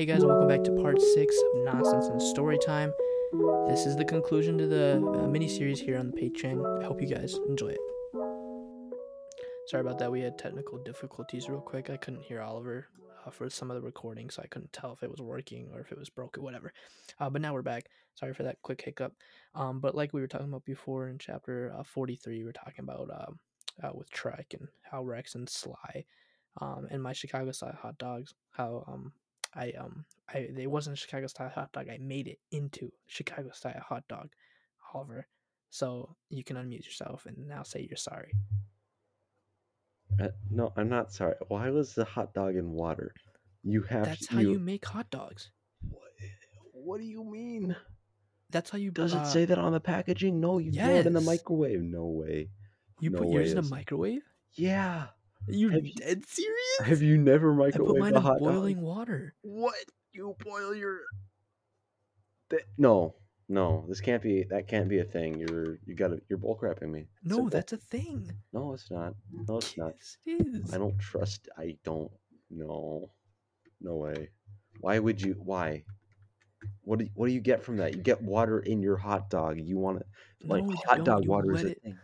[0.00, 2.90] Hey guys, welcome back to part six of Nonsense and Story Time.
[3.68, 6.82] This is the conclusion to the uh, mini series here on the Patreon.
[6.82, 7.80] I hope you guys enjoy it.
[9.66, 10.10] Sorry about that.
[10.10, 11.90] We had technical difficulties real quick.
[11.90, 12.86] I couldn't hear Oliver
[13.26, 15.80] uh, for some of the recordings, so I couldn't tell if it was working or
[15.80, 16.72] if it was broken, whatever.
[17.18, 17.84] Uh, but now we're back.
[18.14, 19.12] Sorry for that quick hiccup.
[19.54, 22.84] Um, but like we were talking about before in chapter uh, 43, we were talking
[22.84, 23.38] about um,
[23.82, 26.06] uh, with Trek and how Rex and Sly
[26.58, 29.12] um, and my Chicago style hot dogs, how um,
[29.54, 31.88] I um I it wasn't a Chicago style hot dog.
[31.88, 34.30] I made it into Chicago style hot dog,
[34.94, 35.26] Oliver.
[35.70, 38.32] So you can unmute yourself and now say you're sorry.
[40.20, 41.34] Uh, no, I'm not sorry.
[41.48, 43.14] Why was the hot dog in water?
[43.62, 45.50] You have That's how you make hot dogs.
[45.88, 46.02] What,
[46.72, 47.76] what do you mean?
[48.50, 48.90] That's how you.
[48.90, 50.40] Does it uh, say that on the packaging?
[50.40, 51.82] No, you throw it in the microwave.
[51.82, 52.48] No way.
[52.98, 54.22] You no put way yours in a microwave?
[54.54, 55.06] Yeah.
[55.48, 56.80] You're Have you- dead serious?
[56.84, 58.84] Have you never I put microwaved mine a in hot boiling dog?
[58.84, 59.34] water.
[59.42, 59.74] What?
[60.12, 61.00] You boil your.
[62.50, 63.14] That, no,
[63.48, 63.84] no.
[63.88, 64.44] This can't be.
[64.50, 65.38] That can't be a thing.
[65.38, 65.78] You're.
[65.86, 66.20] You gotta.
[66.28, 67.00] You're bullcrapping me.
[67.00, 67.50] It's No, simple.
[67.50, 68.30] that's a thing.
[68.52, 69.14] No, it's not.
[69.48, 69.94] No, it's not.
[69.96, 70.74] Yes, it is.
[70.74, 71.48] I don't trust.
[71.56, 72.10] I don't.
[72.50, 73.10] No.
[73.80, 74.28] No way.
[74.80, 75.34] Why would you?
[75.44, 75.84] Why?
[76.82, 77.94] What do you, What do you get from that?
[77.94, 79.58] You get water in your hot dog.
[79.58, 80.06] You want it
[80.44, 81.98] like No, hot dog water is let a it- thing.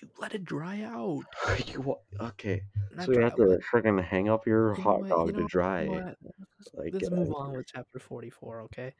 [0.00, 1.22] You let it dry out.
[1.66, 2.62] you okay?
[2.96, 5.26] Not so you dry have out, to freaking hang up your You hot what, dog
[5.28, 5.86] you to know- dry.
[5.86, 6.16] what?
[6.22, 8.92] Let's, Like, let's get move on with chapter 44, okay?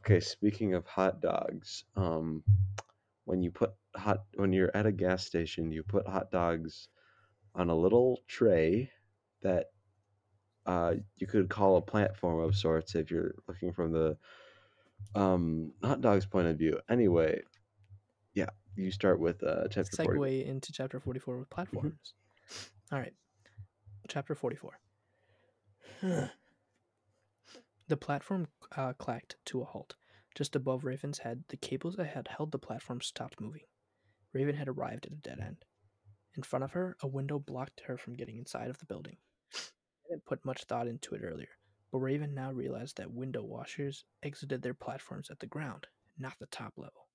[0.00, 2.42] Okay, speaking of hot dogs, um,
[3.24, 6.88] when you put hot when you're at a gas station, you put hot dogs
[7.54, 8.90] on a little tray
[9.42, 9.66] that
[10.66, 14.16] uh, you could call a platform of sorts if you're looking from the
[15.14, 16.78] um, hot dogs point of view.
[16.88, 17.40] Anyway,
[18.34, 20.44] yeah, you start with uh, chapter Segue 40.
[20.46, 22.14] into chapter 44 with platforms.
[22.92, 23.14] All right.
[24.08, 24.78] Chapter 44.
[27.88, 29.94] the platform uh, clacked to a halt.
[30.34, 33.62] Just above Raven's head, the cables that had held the platform stopped moving.
[34.32, 35.64] Raven had arrived at a dead end.
[36.36, 39.16] In front of her, a window blocked her from getting inside of the building.
[39.54, 39.58] i
[40.08, 41.50] didn't put much thought into it earlier,
[41.90, 46.46] but Raven now realized that window washers exited their platforms at the ground, not the
[46.46, 47.09] top level.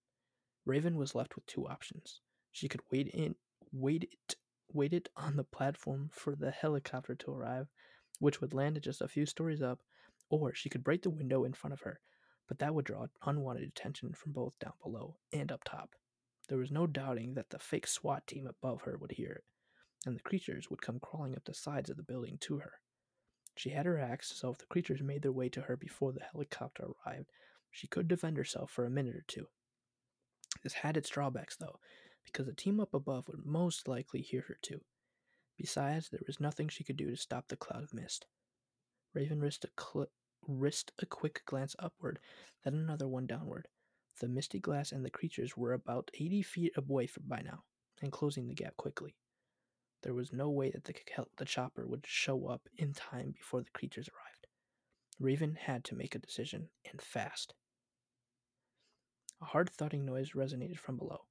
[0.66, 2.22] Raven was left with two options.
[2.52, 3.36] She could wait in
[3.72, 4.36] wait it
[4.74, 7.68] wait it on the platform for the helicopter to arrive,
[8.20, 9.80] which would land just a few stories up,
[10.30, 12.00] or she could break the window in front of her,
[12.48, 15.96] but that would draw unwanted attention from both down below and up top.
[16.48, 19.44] There was no doubting that the fake SWAT team above her would hear it,
[20.06, 22.74] and the creatures would come crawling up the sides of the building to her.
[23.56, 26.26] She had her axe, so if the creatures made their way to her before the
[26.32, 27.30] helicopter arrived,
[27.72, 29.48] she could defend herself for a minute or two.
[30.66, 31.80] This had its drawbacks, though,
[32.24, 34.82] because the team up above would most likely hear her too.
[35.60, 38.26] Besides, there was nothing she could do to stop the cloud of mist.
[39.14, 40.10] Raven risked a, cl-
[40.48, 42.18] risked a quick glance upward,
[42.64, 43.68] then another one downward.
[44.20, 47.66] The misty glass and the creatures were about 80 feet away by now,
[48.02, 49.16] and closing the gap quickly.
[50.02, 50.96] There was no way that the,
[51.38, 54.48] the chopper would show up in time before the creatures arrived.
[55.20, 57.54] Raven had to make a decision, and fast.
[59.46, 61.28] A hard thudding noise resonated from below.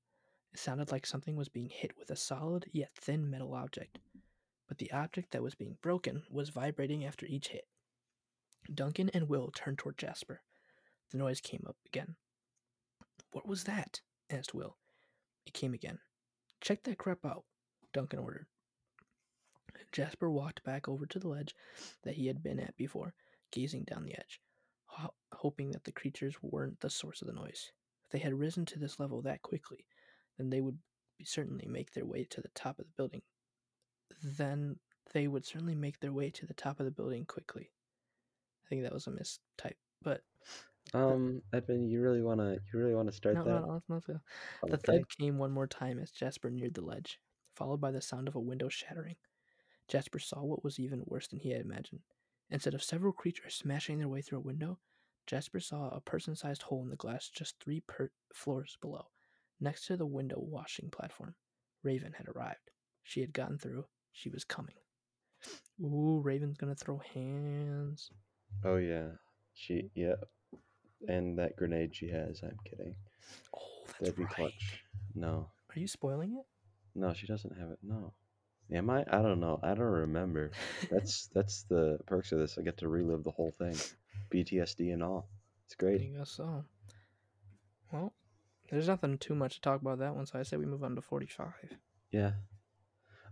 [0.52, 3.98] It sounded like something was being hit with a solid yet thin metal object,
[4.68, 7.66] but the object that was being broken was vibrating after each hit.
[8.72, 10.42] Duncan and Will turned toward Jasper.
[11.10, 12.14] The noise came up again.
[13.32, 14.00] What was that?
[14.30, 14.76] asked Will.
[15.44, 15.98] It came again.
[16.60, 17.44] Check that crap out,
[17.92, 18.46] Duncan ordered.
[19.90, 21.56] Jasper walked back over to the ledge
[22.04, 23.12] that he had been at before,
[23.50, 24.40] gazing down the edge,
[24.86, 27.72] ho- hoping that the creatures weren't the source of the noise.
[28.14, 29.88] They had risen to this level that quickly,
[30.38, 30.78] then they would
[31.18, 33.22] be certainly make their way to the top of the building.
[34.22, 34.78] Then
[35.12, 37.72] they would certainly make their way to the top of the building quickly.
[38.64, 40.22] I think that was a mistype, but
[40.92, 43.60] Um, Edmund, you really wanna you really wanna start no, that?
[43.62, 44.20] no, no, no, no.
[44.70, 47.18] The thud came one more time as Jasper neared the ledge,
[47.56, 49.16] followed by the sound of a window shattering.
[49.88, 52.02] Jasper saw what was even worse than he had imagined.
[52.48, 54.78] Instead of several creatures smashing their way through a window,
[55.26, 59.06] Jasper saw a person sized hole in the glass just three per- floors below,
[59.60, 61.34] next to the window washing platform.
[61.82, 62.70] Raven had arrived.
[63.02, 63.84] She had gotten through.
[64.12, 64.74] She was coming.
[65.82, 68.10] Ooh, Raven's gonna throw hands.
[68.64, 69.08] Oh yeah,
[69.54, 70.14] she yeah,
[71.08, 72.40] and that grenade she has.
[72.42, 72.94] I'm kidding.
[73.54, 74.32] Oh, that's That'd be right.
[74.32, 74.82] clutch.
[75.14, 76.46] No, Are you spoiling it?
[76.94, 77.78] no, she doesn't have it.
[77.82, 78.12] No,
[78.72, 79.04] am I?
[79.10, 79.58] I don't know.
[79.62, 80.52] I don't remember.
[80.90, 82.56] That's that's the perks of this.
[82.58, 83.76] I get to relive the whole thing,
[84.30, 85.28] PTSD and all.
[85.66, 86.16] It's I great.
[86.16, 86.64] guess so.
[87.92, 88.12] Well,
[88.70, 90.94] there's nothing too much to talk about that one, so I say we move on
[90.96, 91.52] to 45.
[92.10, 92.32] Yeah.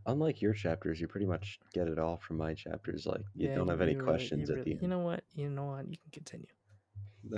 [0.06, 3.06] Unlike your chapters, you pretty much get it all from my chapters.
[3.06, 5.25] Like you Yeah, don't have any really- questions at really- the You know what?
[5.34, 5.87] You know what?
[5.88, 6.49] You can continue.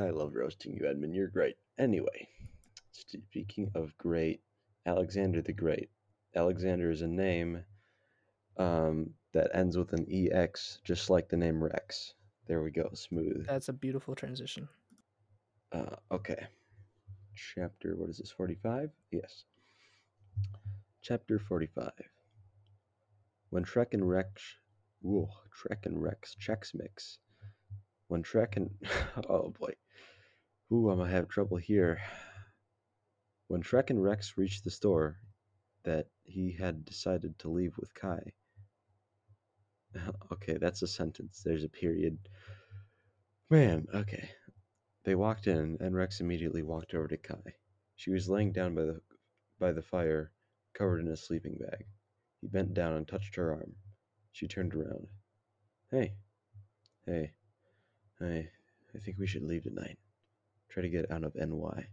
[0.00, 1.14] I love roasting you, Edmund.
[1.14, 1.56] You're great.
[1.76, 2.28] Anyway,
[2.92, 4.42] speaking of great,
[4.86, 5.90] Alexander the Great.
[6.34, 7.64] Alexander is a name
[8.56, 12.14] um, that ends with an ex, just like the name Rex.
[12.46, 12.90] There we go.
[12.92, 13.46] Smooth.
[13.46, 14.68] That's a beautiful transition.
[15.72, 16.46] Uh, okay.
[17.34, 18.90] Chapter, what is this, 45?
[19.10, 19.44] Yes.
[21.02, 21.90] Chapter 45.
[23.50, 24.42] When Trek and Rex,
[25.00, 27.18] whoa, Trek and Rex checks mix.
[28.08, 28.70] When Trek and,
[29.28, 29.72] oh boy.
[30.72, 32.00] Ooh, I'm gonna have trouble here.
[33.48, 35.18] When Trek and Rex reached the store
[35.84, 38.32] that he had decided to leave with Kai.
[40.32, 41.42] Okay, that's a sentence.
[41.44, 42.18] There's a period.
[43.50, 44.30] Man, okay.
[45.04, 47.54] They walked in, and Rex immediately walked over to Kai.
[47.96, 49.00] She was laying down by the
[49.58, 50.32] by the fire,
[50.72, 51.86] covered in a sleeping bag.
[52.40, 53.74] He bent down and touched her arm.
[54.32, 55.06] She turned around.
[55.90, 56.14] Hey,
[57.06, 57.32] hey,
[58.18, 58.50] hey,
[58.94, 59.98] I think we should leave tonight.
[60.68, 61.86] Try to get out of NY.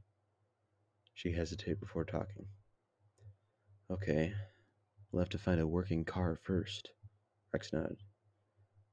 [1.13, 2.47] She hesitated before talking.
[3.91, 4.33] Okay,
[5.11, 6.89] we'll have to find a working car first.
[7.53, 8.01] Rex nodded.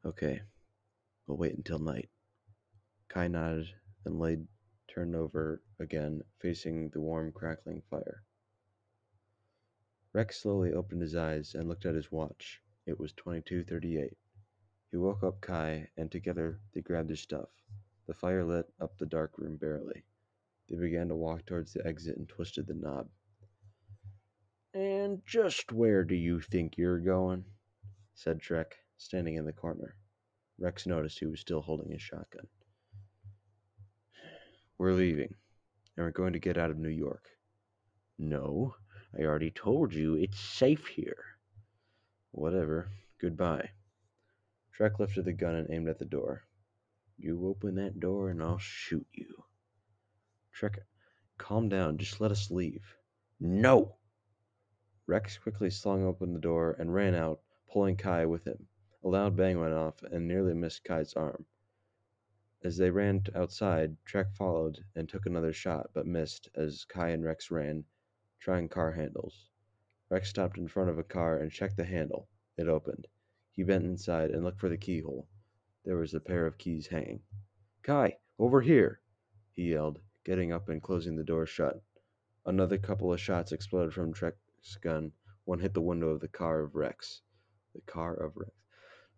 [0.05, 0.43] Okay,
[1.27, 2.11] we'll wait until night.
[3.09, 3.69] Kai nodded
[4.05, 4.47] and laid
[4.89, 8.25] turned over again, facing the warm, crackling fire.
[10.13, 12.61] Rex slowly opened his eyes and looked at his watch.
[12.87, 14.17] It was 22:38.
[14.91, 17.51] He woke up Kai, and together they grabbed their stuff.
[18.07, 20.03] The fire lit up the dark room barely.
[20.69, 23.09] They began to walk towards the exit and twisted the knob.
[24.75, 27.45] And just where do you think you're going?
[28.19, 29.95] Said Trek, standing in the corner.
[30.59, 32.49] Rex noticed he was still holding his shotgun.
[34.77, 35.37] We're leaving,
[35.97, 37.23] and we're going to get out of New York.
[38.19, 38.75] No,
[39.17, 41.25] I already told you it's safe here.
[42.33, 42.91] Whatever.
[43.21, 43.71] Goodbye.
[44.73, 46.43] Trek lifted the gun and aimed at the door.
[47.19, 49.45] You open that door and I'll shoot you.
[50.53, 50.81] Trek,
[51.37, 51.99] calm down.
[51.99, 52.83] Just let us leave.
[53.39, 53.95] No!
[55.07, 58.67] Rex quickly slung open the door and ran out, pulling Kai with him.
[59.05, 61.47] A loud bang went off and nearly missed Kai's arm.
[62.65, 67.25] As they ran outside, Trek followed and took another shot, but missed as Kai and
[67.25, 67.85] Rex ran,
[68.41, 69.49] trying car handles.
[70.11, 72.29] Rex stopped in front of a car and checked the handle.
[72.57, 73.07] It opened.
[73.53, 75.29] He bent inside and looked for the keyhole.
[75.85, 77.23] There was a pair of keys hanging.
[77.83, 79.01] Kai, over here!
[79.55, 81.83] he yelled, getting up and closing the door shut.
[82.47, 85.13] Another couple of shots exploded from Trek's gun.
[85.45, 87.23] One hit the window of the car of Rex.
[87.79, 88.51] The car of Rex.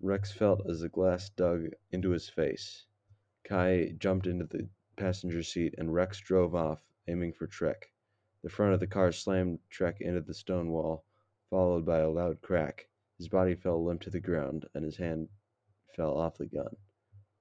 [0.01, 2.85] Rex felt as the glass dug into his face.
[3.43, 7.91] Kai jumped into the passenger seat and Rex drove off, aiming for Trek.
[8.43, 11.07] The front of the car slammed Trek into the stone wall,
[11.49, 12.87] followed by a loud crack.
[13.17, 15.31] His body fell limp to the ground, and his hand
[15.97, 16.77] fell off the gun.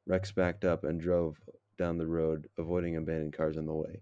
[0.06, 1.38] Rex backed up and drove
[1.78, 4.02] down the road, avoiding abandoned cars on the way.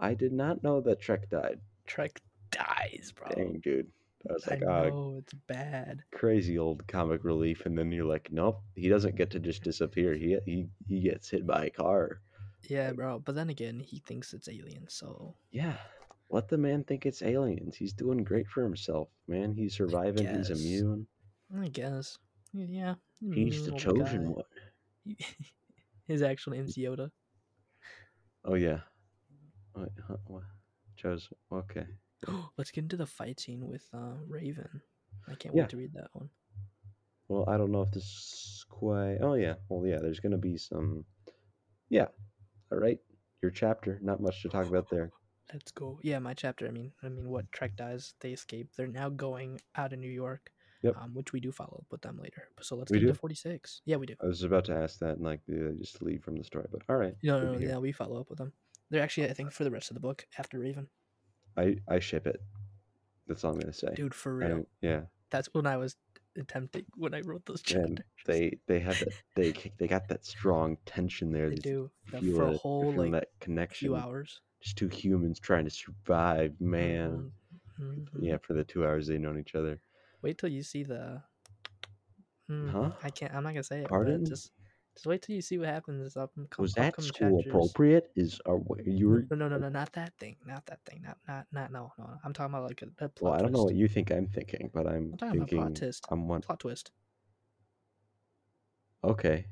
[0.00, 1.60] I did not know that Trek died.
[1.86, 3.28] Trek dies, bro.
[3.28, 3.92] Dang, dude.
[4.28, 6.02] I was like, ah, know it's bad.
[6.12, 10.14] crazy old comic relief, and then you're like, nope, he doesn't get to just disappear.
[10.14, 12.20] He he he gets hit by a car.
[12.68, 13.18] Yeah, bro.
[13.18, 15.76] But then again, he thinks it's aliens, so Yeah.
[16.30, 17.76] Let the man think it's aliens.
[17.76, 19.52] He's doing great for himself, man.
[19.52, 20.26] He's surviving.
[20.26, 21.06] He's immune.
[21.56, 22.18] I guess.
[22.52, 22.94] Yeah.
[23.20, 24.30] He's the chosen guy.
[24.30, 25.16] one.
[26.06, 27.10] His actual name's Yoda.
[28.44, 28.80] Oh yeah.
[29.76, 30.42] Wait, huh, what?
[30.96, 31.28] Chose.
[31.52, 31.86] Okay.
[32.58, 34.82] Let's get into the fight scene with uh, Raven.
[35.28, 35.62] I can't Yeah.
[35.62, 36.28] wait to read that one.
[37.28, 39.18] Well, I don't know if this is quite.
[39.22, 39.54] Oh yeah.
[39.68, 39.98] Well, yeah.
[40.00, 41.04] There's gonna be some.
[41.88, 42.08] Yeah.
[42.70, 42.98] All right.
[43.42, 43.98] Your chapter.
[44.02, 45.10] Not much to talk about there.
[45.52, 45.98] Let's go.
[46.02, 46.66] Yeah, my chapter.
[46.66, 48.70] I mean, I mean, what Trek dies, they escape.
[48.76, 50.50] They're now going out of New York,
[50.82, 50.96] Yep.
[50.96, 52.48] um, which we do follow up with them later.
[52.62, 53.08] So let's We get do?
[53.08, 53.80] into forty six.
[53.84, 54.14] Yeah, we do.
[54.22, 55.40] I was about to ask that, and like,
[55.78, 56.66] just leave from the story?
[56.70, 57.14] But all right.
[57.22, 58.52] No, good no, no, yeah, we follow up with them.
[58.90, 60.88] They're actually, I think, for the rest of the book after Raven.
[61.56, 62.40] I I ship it.
[63.26, 63.94] That's all I'm gonna say.
[63.94, 64.66] Dude, for real.
[64.80, 65.02] yeah.
[65.30, 65.96] That's when I was
[66.36, 70.76] attempting when I wrote those And they they have that they they got that strong
[70.86, 71.50] tension there.
[71.50, 71.90] They do
[72.34, 73.88] for a whole like that connection.
[73.88, 74.40] few hours.
[74.60, 77.30] Just two humans trying to survive, man.
[77.80, 78.22] Mhm, mhm.
[78.22, 79.80] Yeah, for the two hours they known each other.
[80.22, 81.22] Wait till you see the.
[82.48, 82.90] Hmm, Huh?
[83.02, 83.34] I can't.
[83.34, 83.88] I'm not gonna say it.
[83.88, 84.24] Pardon?
[84.24, 84.52] Just,
[84.94, 86.16] just wait till you see what happens.
[86.16, 88.10] Up, come, Was that upcoming school appropriate?
[88.16, 89.26] Is are you were?
[89.30, 90.36] No, no, no, no, not that thing.
[90.46, 91.02] Not that thing.
[91.04, 91.72] Not, not, not.
[91.72, 92.10] No, no.
[92.24, 94.28] I'm talking about like a, a plot Well, I don't know what you think I'm
[94.28, 96.06] thinking, but I'm, I'm talking about thinking plot twist.
[96.10, 96.40] I'm one.
[96.42, 96.90] Plot twist.
[99.02, 99.46] Okay,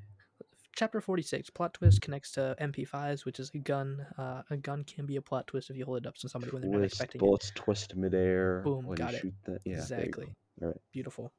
[0.75, 1.51] Chapter 46.
[1.51, 4.07] Plot twist connects to MP5s, which is a gun.
[4.17, 6.53] Uh, a gun can be a plot twist if you hold it up to somebody
[6.53, 7.25] when they're not twist expecting it.
[7.25, 9.25] bullets twist midair Boom, got it.
[9.47, 9.81] Yeah, go.
[9.81, 10.29] exactly.
[10.63, 10.81] All right.
[10.93, 11.33] Beautiful.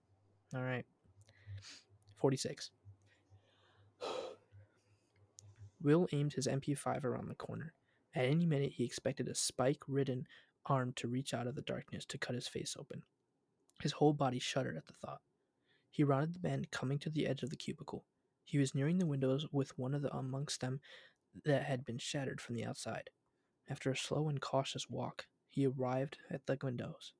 [0.55, 0.86] All right.
[2.17, 2.69] 46.
[5.84, 7.74] Will aimed his MP5 around the corner.
[8.16, 10.25] At any minute, he expected a spike ridden
[10.66, 13.04] arm to reach out of the darkness to cut his face open.
[13.82, 15.22] His whole body shuddered at the thought.
[15.92, 18.06] He rounded the bend, coming to the edge of the cubicle.
[18.46, 20.80] He was nearing the windows with one of the amongst them
[21.44, 23.10] that had been shattered from the outside.
[23.70, 27.13] After a slow and cautious walk, he arrived at the windows.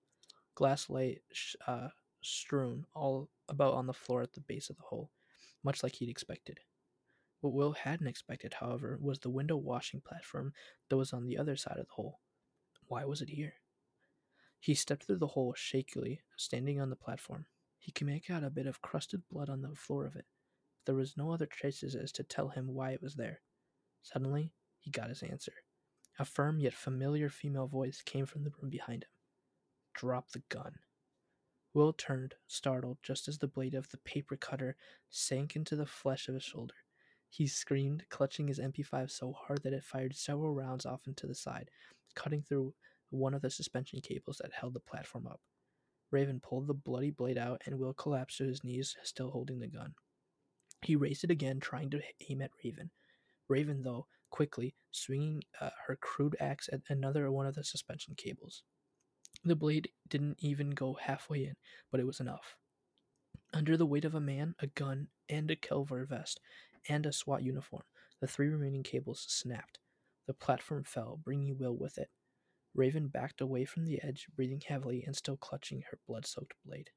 [0.56, 1.90] Glass lay sh- uh,
[2.22, 5.12] strewn all about on the floor at the base of the hole,
[5.64, 6.60] much like he'd expected.
[7.44, 10.54] What Will hadn't expected, however, was the window washing platform
[10.88, 12.22] that was on the other side of the hole.
[12.88, 13.56] Why was it here?
[14.62, 17.46] He stepped through the hole shakily, standing on the platform.
[17.80, 20.24] He could make out a bit of crusted blood on the floor of it.
[20.86, 23.42] But There was no other traces as to tell him why it was there.
[24.04, 25.52] Suddenly, he got his answer.
[26.18, 29.10] A firm yet familiar female voice came from the room behind him.
[29.94, 30.76] Drop the gun.
[31.74, 34.78] Will turned, startled, just as the blade of the paper cutter
[35.10, 36.76] sank into the flesh of his shoulder.
[37.34, 41.34] He screamed, clutching his MP5 so hard that it fired several rounds off into the
[41.34, 41.72] side,
[42.14, 42.76] cutting through
[43.10, 45.42] one of the suspension cables that held the platform up.
[46.12, 49.68] Raven pulled the bloody blade out, and Will collapsed to his knees, still holding the
[49.68, 49.96] gun.
[50.84, 52.92] He raised it again, trying to aim at Raven.
[53.50, 58.62] Raven, though, quickly swinging uh, her crude axe at another one of the suspension cables.
[59.44, 61.56] The blade didn't even go halfway in,
[61.90, 62.58] but it was enough.
[63.56, 66.40] Under the weight of a man, a gun, and a Kelvar vest,
[66.88, 67.84] and a SWAT uniform,
[68.20, 69.80] the three remaining cables snapped.
[70.28, 72.10] The platform fell, bringing Will with it.
[72.76, 76.90] Raven backed away from the edge, breathing heavily and still clutching her blood soaked blade.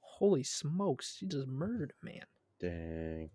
[0.00, 2.24] Holy smokes, she just murdered a man.
[2.60, 3.30] Dang.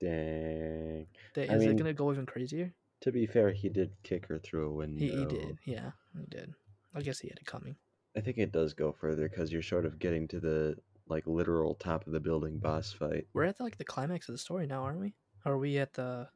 [0.00, 1.06] Dang.
[1.34, 2.74] Th- I Is it gonna go even crazier?
[3.02, 5.04] To be fair, he did kick her through a window.
[5.04, 6.54] He, he did, yeah, he did.
[6.94, 7.76] I guess he had it coming.
[8.16, 10.76] I think it does go further because you're sort of getting to the
[11.08, 13.26] like literal top of the building boss fight.
[13.32, 15.14] We're at the, like the climax of the story now, aren't we?
[15.44, 16.28] Are we at the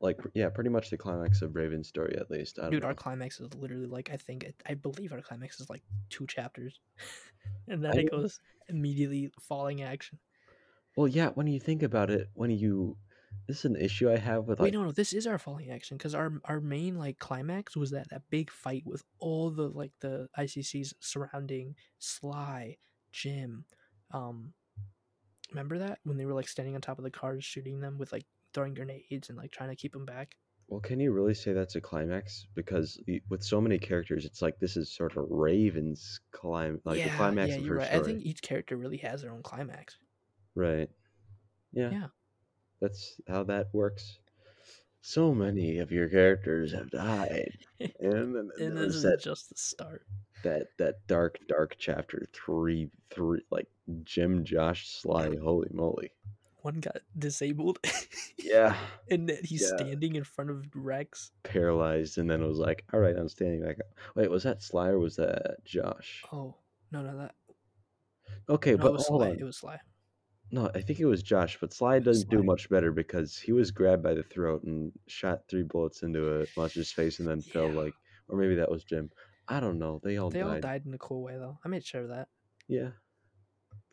[0.00, 2.58] Like yeah, pretty much the climax of Raven's story at least.
[2.58, 2.82] I don't dude?
[2.82, 2.88] know.
[2.88, 6.80] Our climax is literally like I think I believe our climax is like two chapters,
[7.68, 10.18] and then I it goes immediately falling action.
[10.96, 12.96] Well, yeah, when you think about it, when you
[13.46, 15.70] this is an issue I have with Wait, like no, no, this is our falling
[15.70, 19.68] action because our our main like climax was that that big fight with all the
[19.68, 22.76] like the ICCs surrounding Sly,
[23.12, 23.64] Jim,
[24.12, 24.52] um,
[25.50, 28.12] remember that when they were like standing on top of the cars shooting them with
[28.12, 30.36] like throwing grenades and like trying to keep them back.
[30.68, 32.46] Well, can you really say that's a climax?
[32.54, 37.10] Because with so many characters, it's like this is sort of Raven's clim like the
[37.10, 37.88] climax yeah, of you're her right.
[37.88, 38.00] story.
[38.00, 39.98] I think each character really has their own climax.
[40.56, 40.88] Right.
[41.72, 41.90] Yeah.
[41.90, 42.06] Yeah.
[42.80, 44.18] That's how that works.
[45.02, 50.02] So many of your characters have died, and then And this is just the start.
[50.42, 53.66] That that dark dark chapter three three like
[54.04, 55.36] Jim Josh Sly.
[55.42, 56.10] Holy moly!
[56.62, 57.78] One got disabled,
[58.38, 58.76] Yeah,
[59.10, 59.76] and then he's Yeah.
[59.76, 61.30] standing in front of Rex.
[61.44, 63.86] paralyzed, and then it was like, all right, I'm standing back up.
[64.16, 66.24] Wait, was that Sly or was that Josh?
[66.32, 66.56] Oh
[66.92, 67.34] no, no, that
[68.48, 69.30] Okay, no, but it was hold Sly.
[69.30, 69.38] on.
[69.38, 69.80] It was Sly.
[70.52, 73.72] No, I think it was Josh, but Sly doesn't do much better because he was
[73.72, 77.68] grabbed by the throat and shot three bullets into a monster's face and then fell
[77.68, 77.94] like,
[78.28, 79.10] or maybe that was Jim.
[79.48, 80.00] I don't know.
[80.02, 80.62] They all They all died.
[80.62, 81.58] died in a cool way, though.
[81.64, 82.28] I made sure of that.
[82.68, 82.90] Yeah,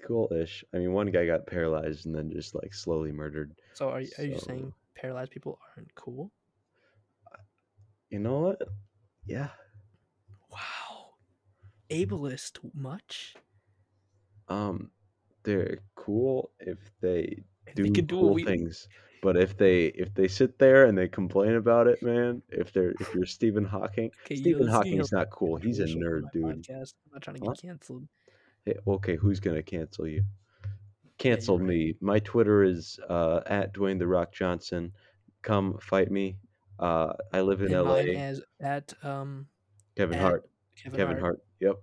[0.07, 0.63] cool-ish.
[0.73, 3.53] I mean, one guy got paralyzed and then just like slowly murdered.
[3.73, 6.31] So are, y- are you saying paralyzed people aren't cool?
[8.09, 8.61] You know what?
[9.25, 9.49] Yeah.
[10.51, 11.13] Wow.
[11.89, 13.35] Ableist much?
[14.47, 14.91] Um,
[15.43, 18.87] they're cool if they If do, they cool we things.
[19.23, 22.91] But if they if they sit there and they complain about it, man, if they're
[22.99, 25.55] if you're Stephen Hawking, Okay, Stephen Hawking's not cool.
[25.55, 26.43] He's a nerd, dude.
[26.43, 26.93] Podcast.
[27.07, 27.53] I'm not trying to Huh?
[27.53, 28.07] get canceled.
[28.65, 30.23] Hey, okay, who's gonna cancel you?
[31.17, 31.69] Canceled right.
[31.69, 31.93] me.
[32.01, 34.91] My Twitter is uh, at Dwayne the Rock Johnson.
[35.41, 36.37] Come fight me.
[36.79, 37.93] Uh, I live in and LA.
[37.95, 39.47] mine as at um
[39.95, 40.49] Kevin at Hart.
[40.75, 41.21] Kevin, Kevin Hart.
[41.21, 41.39] Hart.
[41.61, 41.75] Yep.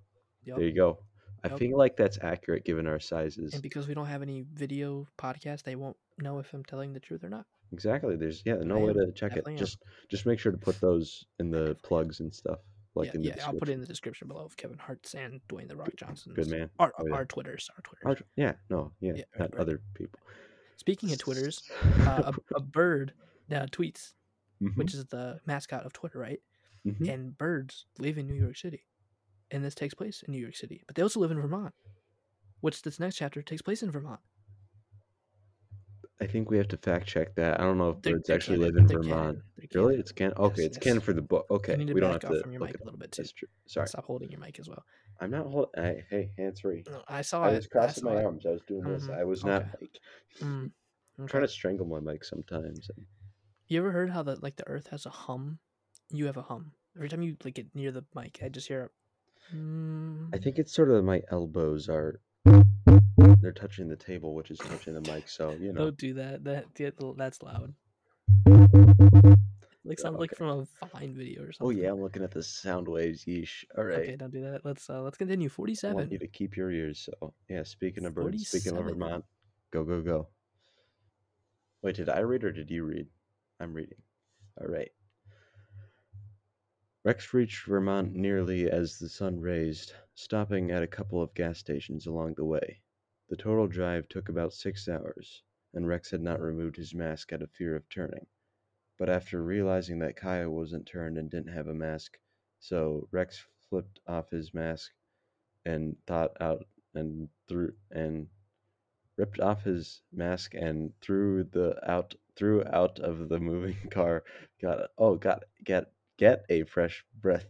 [0.45, 0.57] Yep.
[0.57, 0.99] There you go.
[1.43, 1.59] I Yep.
[1.59, 3.55] feel like that's accurate given our sizes.
[3.55, 7.01] And because we don't have any video podcast, they won't know if I'm telling the
[7.01, 7.47] truth or not.
[7.73, 8.17] Exactly.
[8.17, 8.95] There's yeah, no I way am.
[9.07, 9.47] to check it.
[9.47, 9.57] Am.
[9.57, 9.79] Just
[10.11, 12.59] just make sure to put those in the plugs and stuff,
[12.95, 15.15] like yeah, in the yeah, I'll put it in the description below of Kevin Hart's
[15.15, 16.35] and Dwayne the Rock Johnson's.
[16.35, 16.69] Good man.
[16.79, 17.15] Our, Oh, yeah.
[17.15, 18.05] our Twitters, our Twitters.
[18.23, 19.61] Our yeah, no, yeah, Yeah, not right.
[19.61, 20.19] other people.
[20.77, 21.63] Speaking of Twitters,
[22.01, 23.13] uh, a, a bird
[23.53, 24.15] uh, tweets,
[24.63, 26.41] Mhm, which is the mascot of Twitter, right?
[26.87, 27.09] mhm.
[27.13, 28.87] And birds live in New York City,
[29.51, 30.83] and this takes place in New York City.
[30.87, 31.75] But they also live in Vermont,
[32.61, 34.21] which this next chapter takes place in Vermont.
[36.23, 37.59] I think we have to fact check that.
[37.61, 39.39] I don't know if They're- birds they're actually live in they're Vermont.
[39.57, 39.97] they're Really?
[39.99, 40.35] It's canon.
[40.37, 40.85] Okay, Yes, it's yes.
[40.85, 41.47] canon for the book.
[41.51, 42.81] Okay, You need to we don't back have off to from your look mic it
[42.81, 42.85] a up.
[42.87, 43.23] little bit too.
[43.23, 43.49] That's true.
[43.67, 44.85] Sorry, Stop holding your mic as well.
[45.21, 45.71] I'm not holding.
[46.11, 46.85] Hey, hands free.
[46.91, 47.57] No, I saw I it.
[47.57, 48.45] was crossing my saw arms.
[48.47, 49.07] I was doing this.
[49.07, 49.71] Mhm, I was not okay.
[49.81, 50.45] like It.
[50.45, 50.71] Mm,
[51.19, 51.47] I'm trying okay.
[51.47, 52.91] to strangle my mic sometimes.
[53.69, 55.59] You ever heard how the like the Earth has a hum?
[56.11, 58.41] You have a hum every time you like get near the mic.
[58.43, 58.91] I just hear.
[59.53, 62.21] A, mm, I think it's sort of my elbows are
[63.41, 65.29] they're touching the table, which is touching the mic.
[65.29, 66.45] So you know, Don't do that.
[66.45, 67.75] That yeah, that's loud.
[69.85, 71.67] Like sounds like from a Vine video or something.
[71.67, 73.25] oh yeah, I'm looking at the sound waves.
[73.25, 73.65] Yeesh.
[73.77, 74.01] All right.
[74.01, 74.65] Okay, don't do that.
[74.65, 75.49] Let's uh let's continue.
[75.49, 75.97] Forty-seven.
[75.97, 77.09] I want you to keep your ears.
[77.09, 78.99] So yeah, speaking of birds, speaking of 47.
[79.01, 79.25] Vermont,
[79.73, 80.29] go go go.
[81.83, 83.07] Wait, did I read or did you read?
[83.59, 83.99] I'm reading.
[84.61, 84.91] All right.
[87.03, 92.07] Rex reached Vermont nearly as the sun raised, stopping at a couple of gas stations
[92.07, 92.81] along the way.
[93.31, 97.43] The total drive took about six hours, and Rex had not removed his mask out
[97.43, 98.27] of fear of turning.
[98.99, 102.19] But after realizing that Kaya wasn't turned and didn't have a mask,
[102.59, 104.91] so Rex flipped off his mask
[105.65, 108.29] and thought out and threw and
[109.17, 114.25] ripped off his mask and threw the out threw out of the moving car.
[114.61, 117.47] Got oh got get get a fresh breath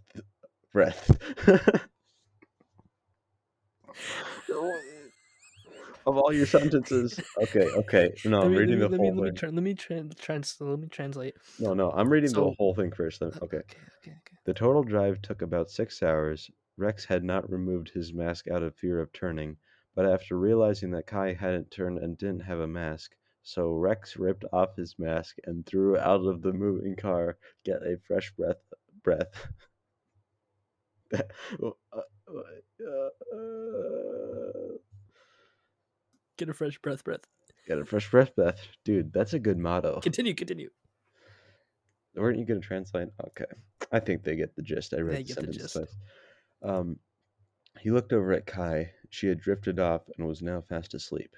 [0.72, 1.10] breath.
[4.52, 4.99] Oh,
[6.10, 7.18] of all your sentences.
[7.42, 8.12] Okay, okay.
[8.24, 9.36] No, I'm me, reading let the me, whole let me, let me, thing.
[9.36, 11.36] tra- let me, tran- trans- let me translate.
[11.58, 13.20] No, no, I'm reading the whole thing first.
[13.20, 13.28] Then.
[13.28, 13.58] Okay.
[13.58, 14.36] Okay, okay, okay.
[14.44, 16.50] The total drive took about six hours.
[16.76, 19.56] Rex had not removed his mask out of fear of turning,
[19.94, 23.12] but after realizing that Kai hadn't turned and didn't have a mask,
[23.42, 27.96] so Rex ripped off his mask and threw out of the moving car, get a
[28.06, 28.56] fresh breath.
[29.02, 29.48] Breath.
[31.62, 34.29] Uh, uh, uh,
[36.40, 37.20] Get a fresh breath, breath.
[37.68, 39.12] get a fresh breath, breath, dude.
[39.12, 40.00] That's a good motto.
[40.00, 40.70] Continue, continue.
[42.16, 43.08] Weren't you gonna translate?
[43.28, 43.44] Okay,
[43.92, 44.94] I think they get the gist.
[44.94, 45.74] I read They the get the gist.
[45.76, 45.94] twice.
[46.62, 46.98] Um,
[47.78, 48.90] he looked over at Kai.
[49.10, 51.36] She had drifted off and was now fast asleep.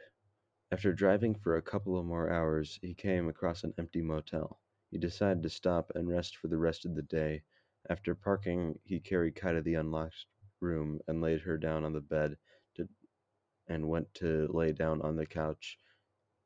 [0.71, 4.61] After driving for a couple of more hours, he came across an empty motel.
[4.93, 7.43] He decided to stop and rest for the rest of the day.
[7.91, 10.27] After parking, he carried Kai to the unlocked
[10.61, 12.39] room and laid her down on the bed to,
[13.73, 15.79] and went to lay down on the couch.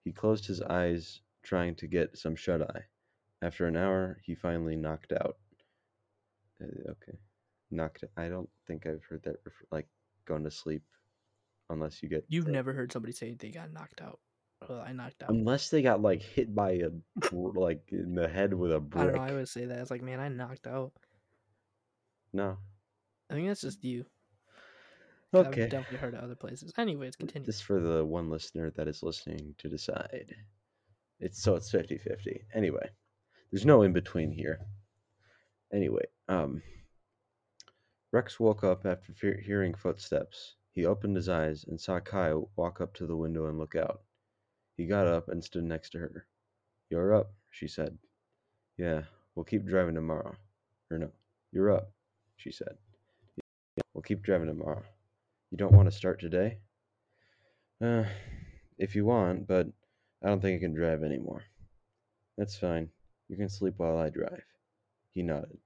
[0.04, 2.84] He closed his eyes, trying to get some shut eye.
[3.42, 5.36] After an hour, he finally knocked out.
[6.62, 7.18] Uh, okay,
[7.70, 8.04] knocked.
[8.16, 9.86] I don't think I've heard that refer- like
[10.26, 10.82] going to sleep,
[11.68, 12.24] unless you get.
[12.28, 14.20] You've never heard somebody say they got knocked out.
[14.68, 15.30] Well, I knocked out.
[15.30, 16.90] Unless they got like hit by a
[17.32, 19.04] like in the head with a I brick.
[19.06, 19.22] don't know.
[19.22, 19.78] I always say that.
[19.78, 20.92] It's like, man, I knocked out.
[22.32, 22.56] No.
[23.30, 24.06] I think that's just you.
[25.40, 25.64] Okay.
[25.64, 26.72] I've definitely heard it other places.
[26.78, 27.46] Anyways, continue.
[27.46, 30.34] Just for the one listener that is listening to decide.
[31.20, 32.40] It's so it's 50-50.
[32.54, 32.88] Anyway,
[33.50, 34.60] there's no in between here.
[35.72, 36.62] Anyway, um
[38.12, 40.56] Rex woke up after fe- hearing footsteps.
[40.72, 44.02] He opened his eyes and saw Kai walk up to the window and look out.
[44.76, 46.26] He got up and stood next to her.
[46.90, 47.98] You're up, she said.
[48.76, 49.02] Yeah,
[49.34, 50.36] we'll keep driving tomorrow.
[50.90, 51.10] Or no,
[51.50, 51.90] you're up,
[52.36, 52.76] she said.
[53.36, 54.84] Yeah, we'll keep driving tomorrow.
[55.50, 56.58] You don't want to start today?
[57.80, 58.04] Uh,
[58.78, 59.68] if you want, but
[60.22, 61.44] I don't think I can drive anymore.
[62.36, 62.90] That's fine.
[63.28, 64.42] You can sleep while I drive.
[65.14, 65.58] He nodded.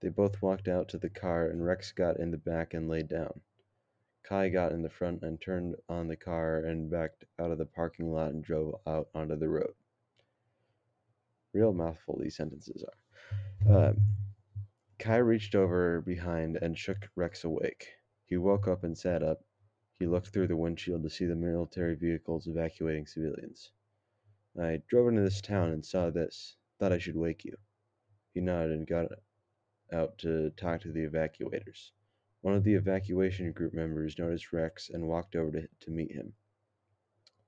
[0.00, 3.08] They both walked out to the car, and Rex got in the back and laid
[3.08, 3.40] down.
[4.24, 7.66] Kai got in the front and turned on the car and backed out of the
[7.66, 9.74] parking lot and drove out onto the road.
[11.52, 13.88] Real mouthful these sentences are.
[13.88, 14.00] Um,
[14.98, 17.88] Kai reached over behind and shook Rex awake.
[18.32, 19.44] He woke up and sat up.
[19.98, 23.72] He looked through the windshield to see the military vehicles evacuating civilians.
[24.58, 26.56] I drove into this town and saw this.
[26.78, 27.58] Thought I should wake you.
[28.32, 29.08] He nodded and got
[29.92, 31.90] out to talk to the evacuators.
[32.40, 36.32] One of the evacuation group members noticed Rex and walked over to, to meet him.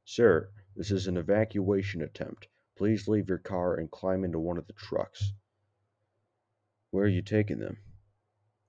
[0.04, 2.48] Sir, this is an evacuation attempt.
[2.76, 5.32] Please leave your car and climb into one of the trucks.
[6.90, 7.78] Where are you taking them?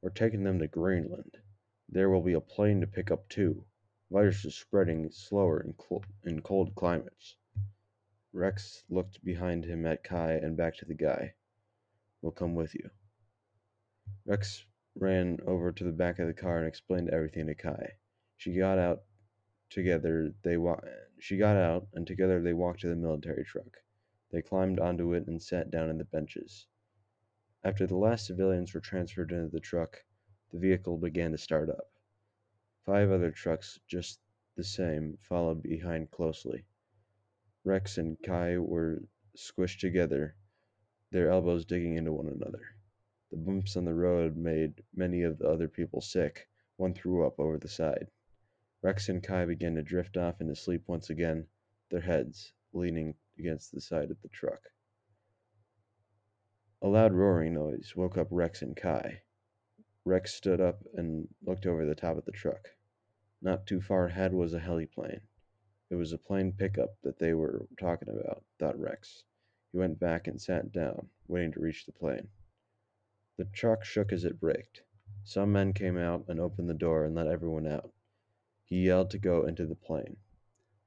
[0.02, 1.36] We're taking them to Greenland.
[1.90, 3.66] There will be a plane to pick up too.
[4.10, 7.36] Virus is spreading slower in, cl- in cold climates.
[8.34, 11.36] Rex looked behind him at Kai and back to the guy.
[12.22, 12.90] We'll come with you.
[14.26, 17.98] Rex ran over to the back of the car and explained everything to Kai.
[18.38, 19.04] She got out
[19.70, 20.34] together.
[20.44, 20.82] They wa-
[21.20, 23.78] She got out, and together they walked to the military truck.
[24.32, 26.68] They climbed onto it and sat down in the benches.
[27.64, 30.04] After the last civilians were transferred into the truck,
[30.56, 31.92] the vehicle began to start up.
[32.86, 34.22] Five other trucks, just
[34.56, 36.64] the same, followed behind closely.
[37.66, 39.04] Rex and Kai were
[39.36, 40.34] squished together.
[41.12, 42.62] their elbows digging into one another.
[43.32, 46.48] The bumps on the road made many of the other people sick.
[46.78, 48.08] One threw up over the side.
[48.82, 51.48] Rex and Kai began to drift off into sleep once again,
[51.92, 54.62] their heads leaning against the side of the truck.
[56.82, 59.22] A loud roaring noise woke up Rex and Kai.
[60.08, 62.70] Rex stood up and looked over the top of the truck.
[63.42, 65.22] Not too far ahead was a heliplane.
[65.90, 69.24] It was a plane pickup that they were talking about, thought Rex.
[69.72, 72.28] He went back and sat down, waiting to reach the plane.
[73.38, 74.84] The truck shook as it braked.
[75.24, 77.92] Some men came out and opened the door and let everyone out.
[78.64, 80.18] He yelled to go into the plane.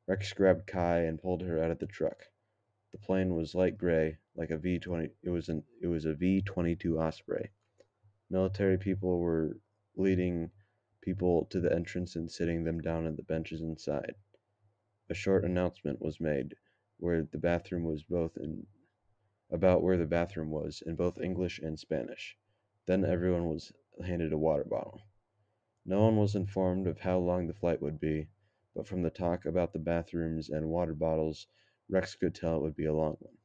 [0.07, 2.29] Rex grabbed Kai and pulled her out of the truck.
[2.93, 5.11] The plane was light gray, like a V twenty.
[5.23, 7.51] It was an it was a V twenty two Osprey.
[8.31, 9.59] Military people were
[9.97, 10.51] leading
[11.01, 14.15] people to the entrance and sitting them down on the benches inside.
[15.09, 16.55] A short announcement was made
[16.99, 18.67] where the bathroom was both in
[19.51, 22.37] about where the bathroom was in both English and Spanish.
[22.87, 23.73] Then everyone was
[24.05, 25.01] handed a water bottle.
[25.87, 28.29] No one was informed of how long the flight would be,
[28.75, 31.47] but from the talk about the bathrooms and water bottles,
[31.89, 33.39] Rex could tell it would be a long one.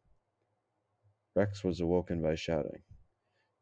[1.35, 2.83] Rex was awoken by shouting.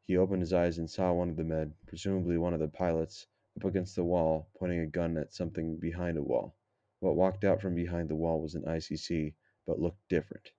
[0.08, 3.28] He opened his eyes and saw one of the men, presumably one of the pilots,
[3.56, 6.58] up against the wall, pointing a gun at something behind a wall.
[7.02, 9.36] What walked out from behind the wall was an ICC,
[9.68, 10.50] but looked different.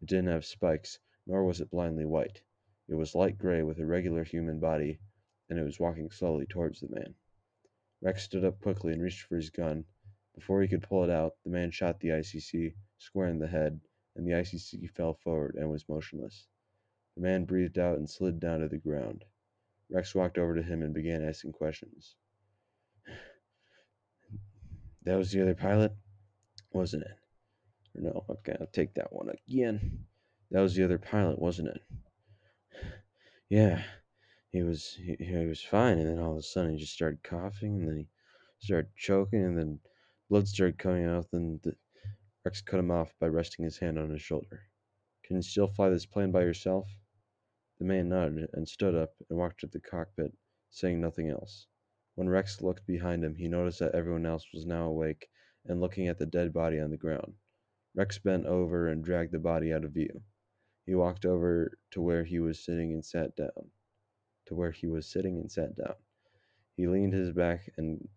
[0.00, 2.40] It didn't have spikes, nor was it blindly white.
[2.88, 4.98] It was light gray with a regular human body,
[5.50, 7.14] and it was walking slowly towards the man.
[8.00, 9.84] Rex stood up quickly and reached for his gun.
[10.34, 13.78] Before he could pull it out, the man shot the ICC square in the head,
[14.14, 16.46] and the ICC fell forward and was motionless.
[17.16, 19.24] The man breathed out and slid down to the ground.
[19.90, 22.14] Rex walked over to him and began asking questions.
[25.04, 25.92] That was the other pilot,
[26.72, 27.16] wasn't it?
[27.96, 30.04] Or no, okay, I'll take that one again.
[30.50, 31.82] That was the other pilot, wasn't it?
[33.48, 33.82] Yeah,
[34.50, 37.22] he was he, he was fine, and then all of a sudden he just started
[37.22, 38.08] coughing, and then he
[38.58, 39.80] started choking, and then
[40.28, 41.26] blood started coming out.
[41.32, 41.74] And the,
[42.44, 44.60] Rex cut him off by resting his hand on his shoulder.
[45.24, 46.86] Can you still fly this plane by yourself?
[47.78, 50.32] The man nodded and stood up and walked to the cockpit,
[50.70, 51.66] saying nothing else.
[52.14, 55.28] When Rex looked behind him, he noticed that everyone else was now awake
[55.66, 57.34] and looking at the dead body on the ground.
[57.94, 60.22] Rex bent over and dragged the body out of view.
[60.86, 63.70] He walked over to where he was sitting and sat down.
[64.46, 65.96] To where he was sitting and sat down.
[66.76, 68.08] He leaned his back and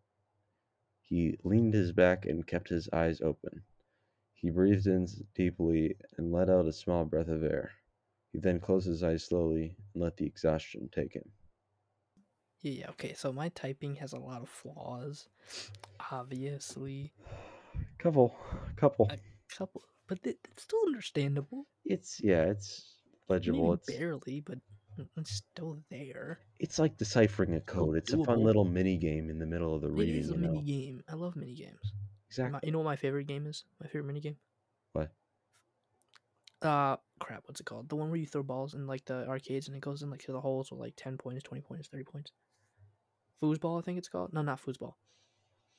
[1.01, 3.63] he leaned his back and kept his eyes open.
[4.35, 7.71] He breathed in deeply and let out a small breath of air.
[8.31, 11.29] He then closed his eyes slowly and let the exhaustion take him.
[12.61, 13.13] Yeah, okay.
[13.13, 15.27] So my typing has a lot of flaws,
[16.11, 17.13] obviously.
[17.97, 18.35] Couple,
[18.75, 19.09] couple.
[19.11, 19.17] A
[19.55, 21.65] couple, but it, it's still understandable.
[21.85, 22.95] It's yeah, it's
[23.29, 23.69] legible.
[23.69, 24.59] Maybe It's barely, but
[25.17, 26.39] it's still there.
[26.59, 27.95] it's like deciphering a code.
[27.95, 30.15] It's a fun little mini game in the middle of the reading.
[30.15, 31.03] It is a you mini know game.
[31.09, 31.93] I love mini games.
[32.27, 32.59] exactly.
[32.63, 33.63] you know what my favorite game is?
[33.79, 34.35] My favorite mini game?
[34.93, 35.11] What?
[36.61, 37.43] Uh, crap.
[37.45, 37.89] What's it called?
[37.89, 40.21] The one where you throw balls in like the arcades and it goes in like
[40.23, 42.31] to the holes with like ten points, twenty points, thirty points.
[43.41, 44.33] Foosball, I think it's called.
[44.33, 44.93] No, not foosball.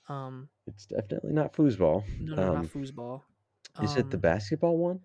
[0.09, 2.05] Um, It's definitely not foosball.
[2.21, 3.23] no, no, Um, not foosball.
[3.83, 5.01] Is it the Um, basketball one?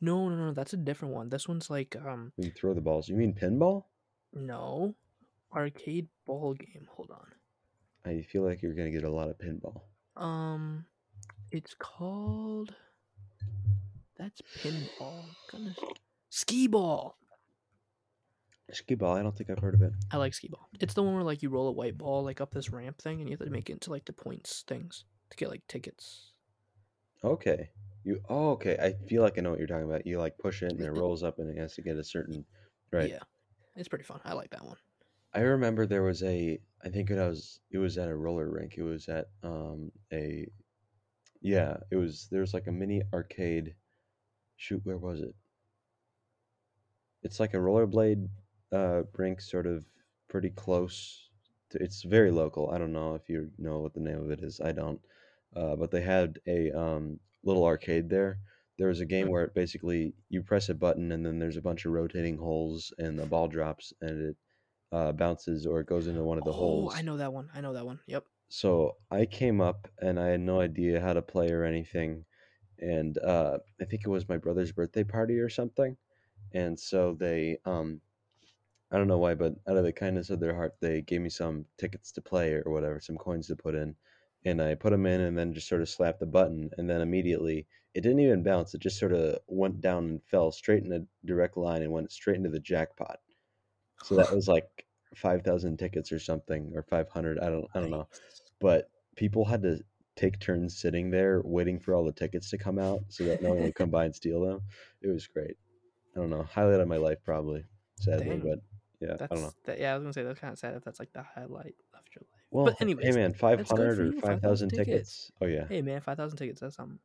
[0.00, 0.52] No, no, no.
[0.52, 1.28] That's a different one.
[1.30, 3.08] This one's like um, you throw the balls.
[3.08, 3.84] You mean pinball?
[4.34, 4.94] no,
[5.54, 6.86] arcade ball game.
[6.90, 7.26] Hold on.
[8.04, 9.82] I feel like you're gonna get a lot of pinball.
[10.16, 10.86] Um,
[11.50, 12.74] it's called.
[14.22, 15.24] That's pinball.
[15.50, 15.76] Goodness.
[16.30, 17.16] Skee ball.
[18.70, 19.16] Skee ball.
[19.16, 19.92] I don't think I've heard of it.
[20.12, 20.68] I like skee ball.
[20.78, 23.20] It's the one where like you roll a white ball like up this ramp thing,
[23.20, 26.30] and you have to make it into like the points things to get like tickets.
[27.24, 27.70] Okay.
[28.04, 28.20] You.
[28.28, 28.76] Oh, okay.
[28.80, 30.06] I feel like I know what you're talking about.
[30.06, 32.44] You like push it and it rolls up and it has to get a certain.
[32.92, 33.10] Right.
[33.10, 33.20] Yeah,
[33.74, 34.20] it's pretty fun.
[34.24, 34.76] I like that one.
[35.34, 38.74] I remember there was a I think it was it was at a roller rink.
[38.76, 40.46] It was at um a
[41.40, 43.74] yeah, it was there was like a mini arcade
[44.56, 45.34] shoot where was it?
[47.22, 48.28] It's like a rollerblade
[48.72, 49.84] uh rink sort of
[50.28, 51.28] pretty close
[51.70, 52.70] to, it's very local.
[52.70, 54.60] I don't know if you know what the name of it is.
[54.60, 55.00] I don't.
[55.54, 58.38] Uh but they had a um little arcade there.
[58.78, 59.32] There was a game Hmm.
[59.32, 62.92] where it basically you press a button and then there's a bunch of rotating holes
[62.98, 64.36] and the ball drops and it
[64.90, 66.88] uh, bounces or it goes into one of the holes.
[66.88, 66.94] oh, holes.
[66.98, 67.48] I know that one.
[67.54, 67.98] I know that one.
[68.06, 68.24] Yep.
[68.48, 72.24] So I came up and I had no idea how to play or anything.
[72.82, 75.96] And uh, I think it was my brother's birthday party or something.
[76.52, 78.02] And so they, um,
[78.90, 81.30] I don't know why, but out of the kindness of their heart, they gave me
[81.30, 83.96] some tickets to play or whatever, some coins to put in.
[84.44, 87.00] and I put them in, and then just sort of slapped the button, and then
[87.00, 88.74] immediately it didn't even bounce.
[88.74, 92.12] It just sort of went down and fell straight in a direct line and went
[92.12, 93.20] straight into the jackpot.
[94.02, 97.38] So that was like five thousand tickets or something, or five hundred.
[97.38, 98.08] I don't I don't know,
[98.60, 99.80] but people had to
[100.16, 103.50] take turns sitting there waiting for all the tickets to come out so that no
[103.54, 104.60] one would come by and steal them.
[105.00, 105.56] It was great.
[106.16, 107.64] I don't know, highlight of my life probably,
[107.98, 108.40] sadly, Dang.
[108.40, 108.58] but
[109.00, 109.40] yeah, I don't know.
[109.44, 109.80] That's that.
[109.80, 112.02] Yeah, I was gonna say that's kind of sad if that's like the highlight of
[112.14, 112.42] your life.
[112.50, 115.32] Well, but hey man, that's five hundred or five thousand tickets.
[115.40, 116.60] Oh yeah, Hey man, five thousand tickets.
[116.60, 116.98] That's something.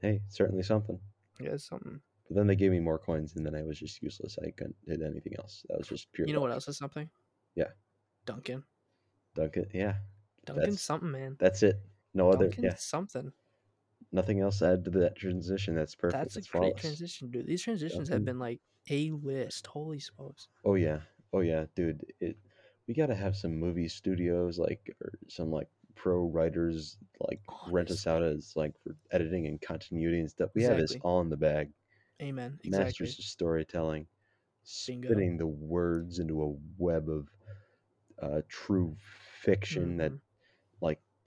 [0.00, 0.98] hey, certainly something.
[1.38, 2.00] Yeah, that's something.
[2.28, 4.38] But then they gave me more coins, and then I was just useless.
[4.42, 5.66] I couldn't hit anything else.
[5.68, 6.26] That was just pure.
[6.26, 7.10] You know what else is something?
[7.54, 7.68] Yeah.
[8.24, 8.62] Duncan.
[9.34, 9.94] Duncan, yeah,
[10.46, 11.36] Duncan's That's- something, man.
[11.38, 11.78] that's it.
[12.14, 13.32] No other, yeah, something.
[14.12, 15.74] nothing else to add to that transition.
[15.74, 16.20] That's perfect.
[16.22, 16.80] That's a It's great flawless.
[16.80, 17.46] transition, dude.
[17.46, 18.12] These transitions Duncan.
[18.12, 19.66] have been like a list.
[19.68, 20.48] Holy smokes.
[20.64, 21.00] Oh yeah,
[21.32, 22.04] oh yeah, dude.
[22.20, 22.36] It
[22.88, 28.06] we gotta have some movie studios like or some like pro writers like rent us
[28.06, 30.50] out as like for editing and continuity and stuff.
[30.54, 31.70] We have this all in the bag.
[32.20, 32.58] Amen.
[32.64, 32.84] Exactly.
[32.84, 34.06] Masters of storytelling,
[34.86, 35.08] Bingo.
[35.08, 37.28] spitting the words into a web of
[38.20, 38.94] uh, true
[39.42, 40.14] fiction that Mhm.
[40.14, 40.20] like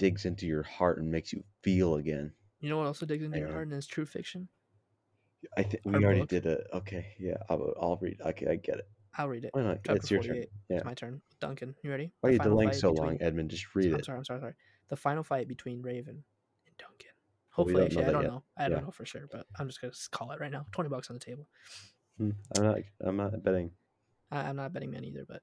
[0.04, 2.30] digs into your heart and makes you feel again.
[2.60, 4.50] You know what also digs into your heart and is true fiction?
[5.58, 6.30] I think we Our already book.
[6.30, 6.68] did it.
[6.74, 8.20] Okay, yeah, I'll, I'll read.
[8.22, 8.88] Okay, I get it.
[9.18, 9.52] I'll read it.
[9.54, 9.78] Why not?
[9.86, 10.44] Chapter It's your turn.
[10.70, 10.78] Yeah.
[10.78, 11.22] It's my turn.
[11.40, 12.12] Duncan, you ready?
[12.20, 13.50] Why are you delaying so between- long, Edmund?
[13.50, 14.06] Just read I'm it.
[14.06, 14.54] sorry, I'm sorry, sorry.
[14.90, 16.22] The final fight between Raven
[16.68, 17.12] and Duncan.
[17.12, 18.32] We Hopefully, don't actually, I don't yet.
[18.32, 18.44] know.
[18.58, 18.70] I Yeah.
[18.70, 20.66] don't know for sure, but I'm just gonna call it right now.
[20.74, 21.48] Twenty bucks on the table.
[22.18, 22.78] Hmm, I'm not.
[23.02, 23.72] I'm not betting.
[24.32, 25.42] I, I'm not betting man either, but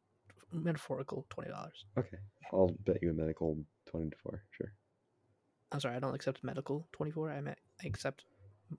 [0.52, 1.84] metaphorical twenty dollars.
[1.98, 2.16] Okay,
[2.52, 3.56] I'll bet you a medical
[3.88, 4.42] twenty four.
[4.50, 4.72] Sure.
[5.72, 7.30] I'm sorry, I don't accept medical twenty four.
[7.30, 7.54] I, I
[7.86, 8.24] accept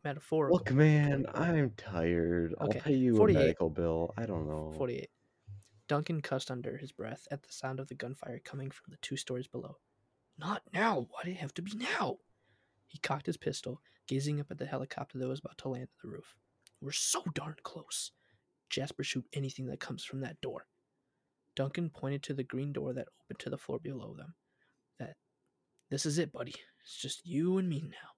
[0.04, 0.58] metaphorical.
[0.58, 1.44] Look, man, 24.
[1.44, 2.56] I'm tired.
[2.60, 3.36] I'll Okay, pay you 48.
[3.36, 4.14] a medical bill.
[4.18, 4.72] I don't know.
[4.78, 5.10] 48.
[5.88, 9.18] Duncan cussed under his breath at the sound of the gunfire coming from the two
[9.18, 9.78] stories below.
[10.38, 11.08] Not now!
[11.10, 12.18] Why did it have to be now?
[12.88, 16.10] He cocked his pistol, gazing up at the helicopter that was about to land on
[16.10, 16.36] the roof.
[16.82, 18.12] We're so darn close.
[18.70, 20.66] Jasper, shoot anything that comes from that door.
[21.56, 24.34] Duncan pointed to the green door that opened to the floor below them.
[25.00, 25.16] That
[25.90, 26.56] this is it, buddy.
[26.84, 28.10] It's just you and me now.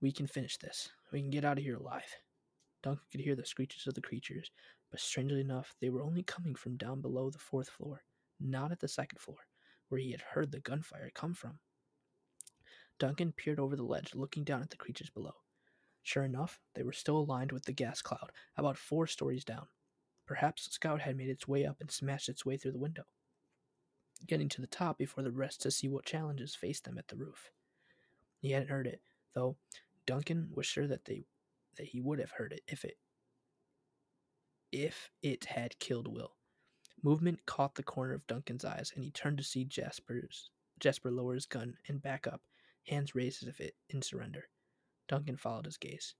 [0.00, 0.90] We can finish this.
[1.12, 2.02] We can get out of here alive.
[2.82, 4.50] Duncan could hear the screeches of the creatures,
[4.90, 8.02] but strangely enough, they were only coming from down below the fourth floor,
[8.38, 9.38] not at the second floor,
[9.88, 11.58] where he had heard the gunfire come from.
[12.98, 15.34] Duncan peered over the ledge, looking down at the creatures below.
[16.02, 19.66] Sure enough, they were still aligned with the gas cloud, about four stories down.
[20.26, 23.04] Perhaps Scout had made its way up and smashed its way through the window,
[24.26, 27.16] getting to the top before the rest to see what challenges faced them at the
[27.16, 27.50] roof.
[28.40, 29.02] He hadn't heard it,
[29.34, 29.56] though
[30.06, 31.26] Duncan was sure that they
[31.76, 32.98] that he would have heard it if it
[34.70, 36.36] if it had killed Will.
[37.02, 41.34] Movement caught the corner of Duncan's eyes, and he turned to see Jasper's Jasper lower
[41.34, 42.42] his gun and back up,
[42.86, 44.48] hands raised as if it in surrender.
[45.06, 46.14] Duncan followed his gaze.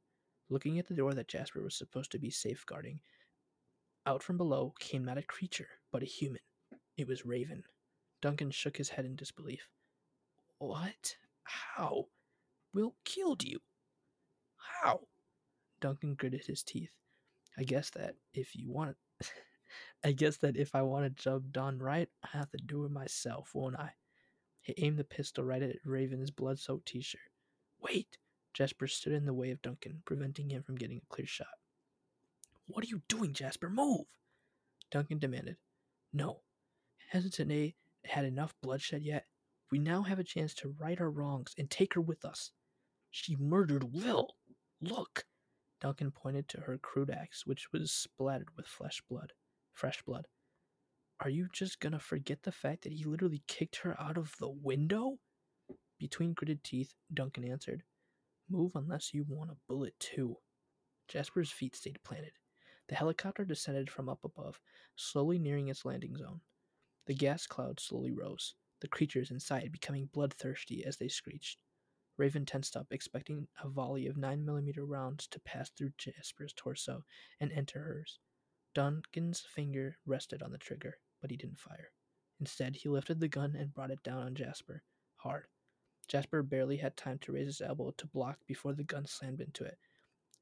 [0.49, 3.01] Looking at the door that Jasper was supposed to be safeguarding,
[4.07, 6.41] out from below came not a creature, but a human.
[6.97, 7.65] It was Raven.
[8.23, 9.69] Duncan shook his head in disbelief.
[10.59, 11.17] What?
[11.43, 12.07] How?
[12.73, 13.61] Will killed you.
[14.57, 15.01] How?
[15.81, 16.93] Duncan gritted his teeth.
[17.59, 18.97] I guess that if you want
[20.05, 22.91] I guess that if I want a job done right, I have to do it
[22.91, 23.93] myself, won't I?
[24.61, 27.21] He aimed the pistol right at Raven's blood soaked t shirt.
[27.81, 28.19] Wait!
[28.53, 31.49] Jasper stood in the way of Duncan, preventing him from getting a clear shot.
[32.67, 33.69] What are you doing, Jasper?
[33.69, 34.07] Move!
[34.91, 35.57] Duncan demanded.
[36.13, 36.41] No.
[37.11, 37.75] Hasn't Tanae
[38.05, 39.27] had enough bloodshed yet?
[39.71, 42.53] We now have a chance to right our wrongs and take her with us.
[43.11, 44.37] She murdered Will.
[44.81, 45.25] Look!
[45.81, 49.33] Duncan pointed to her crude axe, which was splattered with flesh blood,
[49.73, 50.27] fresh blood.
[51.21, 54.49] Are you just gonna forget the fact that he literally kicked her out of the
[54.49, 55.19] window?
[55.99, 57.83] Between gritted teeth, Duncan answered,
[58.49, 60.39] Move unless you want a bullet too.
[61.09, 62.33] Jasper's feet stayed planted.
[62.89, 64.61] The helicopter descended from up above,
[64.97, 66.41] slowly nearing its landing zone.
[67.07, 71.59] The gas cloud slowly rose, the creatures inside becoming bloodthirsty as they screeched.
[72.17, 77.05] Raven tensed up, expecting a volley of 9mm rounds to pass through Jasper's torso
[77.41, 78.21] and enter hers.
[78.75, 81.91] Duncan's finger rested on the trigger, but he didn't fire.
[82.41, 84.83] Instead, he lifted the gun and brought it down on Jasper,
[85.17, 85.47] hard.
[86.07, 89.65] Jasper barely had time to raise his elbow to block before the gun slammed into
[89.65, 89.79] it.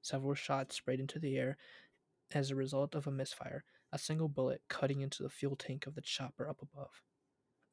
[0.02, 1.56] Several shots sprayed into the air
[2.34, 5.94] as a result of a misfire, a single bullet cutting into the fuel tank of
[5.94, 7.02] the chopper up above.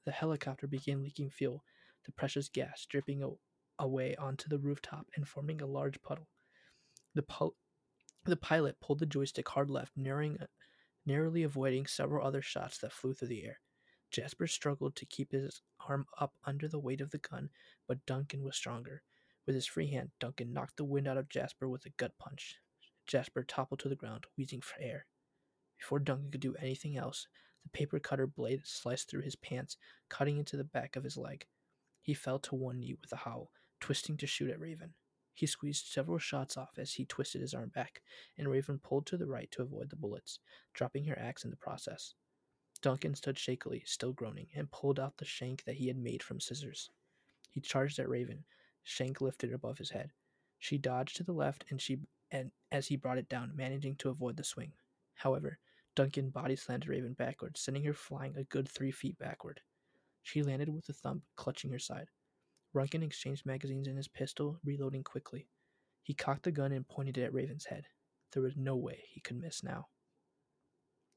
[0.06, 1.64] The helicopter began leaking fuel,
[2.06, 3.40] the precious gas dripping o-
[3.78, 6.28] away onto the rooftop and forming a large puddle.
[7.16, 7.26] The,
[8.26, 10.38] the pilot pulled the joystick hard left, narrowing,
[11.06, 13.60] narrowly avoiding several other shots that flew through the air.
[14.12, 17.50] Jasper struggled to keep his arm up under the weight of the gun,
[17.88, 19.04] but Duncan was stronger.
[19.46, 22.58] With his free hand, Duncan knocked the wind out of Jasper with a gut punch.
[23.10, 25.08] Jasper toppled to the ground, wheezing for air.
[25.80, 27.28] Before Duncan could do anything else,
[27.64, 29.78] the paper cutter blade sliced through his pants,
[30.10, 31.48] cutting into the back of his leg.
[32.04, 34.94] He fell to one knee with a howl, twisting to shoot at Raven.
[35.34, 38.04] He squeezed several shots off as he twisted his arm back,
[38.38, 40.38] and Raven pulled to the right to avoid the bullets,
[40.76, 42.14] dropping her axe in the process.
[42.80, 46.40] Duncan stood shakily, still groaning, and pulled out the shank that he had made from
[46.40, 46.92] scissors.
[47.50, 48.46] He charged at Raven,
[48.84, 50.12] shank lifted above his head.
[50.60, 54.10] She dodged to the left, and she and as he brought it down, managing to
[54.10, 54.74] avoid the swing.
[55.16, 55.60] However,
[55.96, 59.62] Duncan body slammed Raven backward, sending her flying a good three feet backward.
[60.24, 62.08] She landed with a thump, clutching her side.
[62.74, 65.48] Duncan exchanged magazines in his pistol, reloading quickly.
[66.04, 67.88] He cocked the gun and pointed it at Raven's head.
[68.32, 69.88] There was no way he could miss now.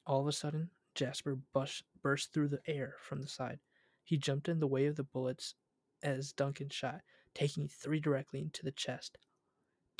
[0.06, 3.60] All of a sudden, Jasper bus- burst through the air from the side.
[4.04, 5.54] He jumped in the way of the bullets
[6.02, 7.02] as Duncan shot,
[7.34, 9.18] taking three directly into the chest.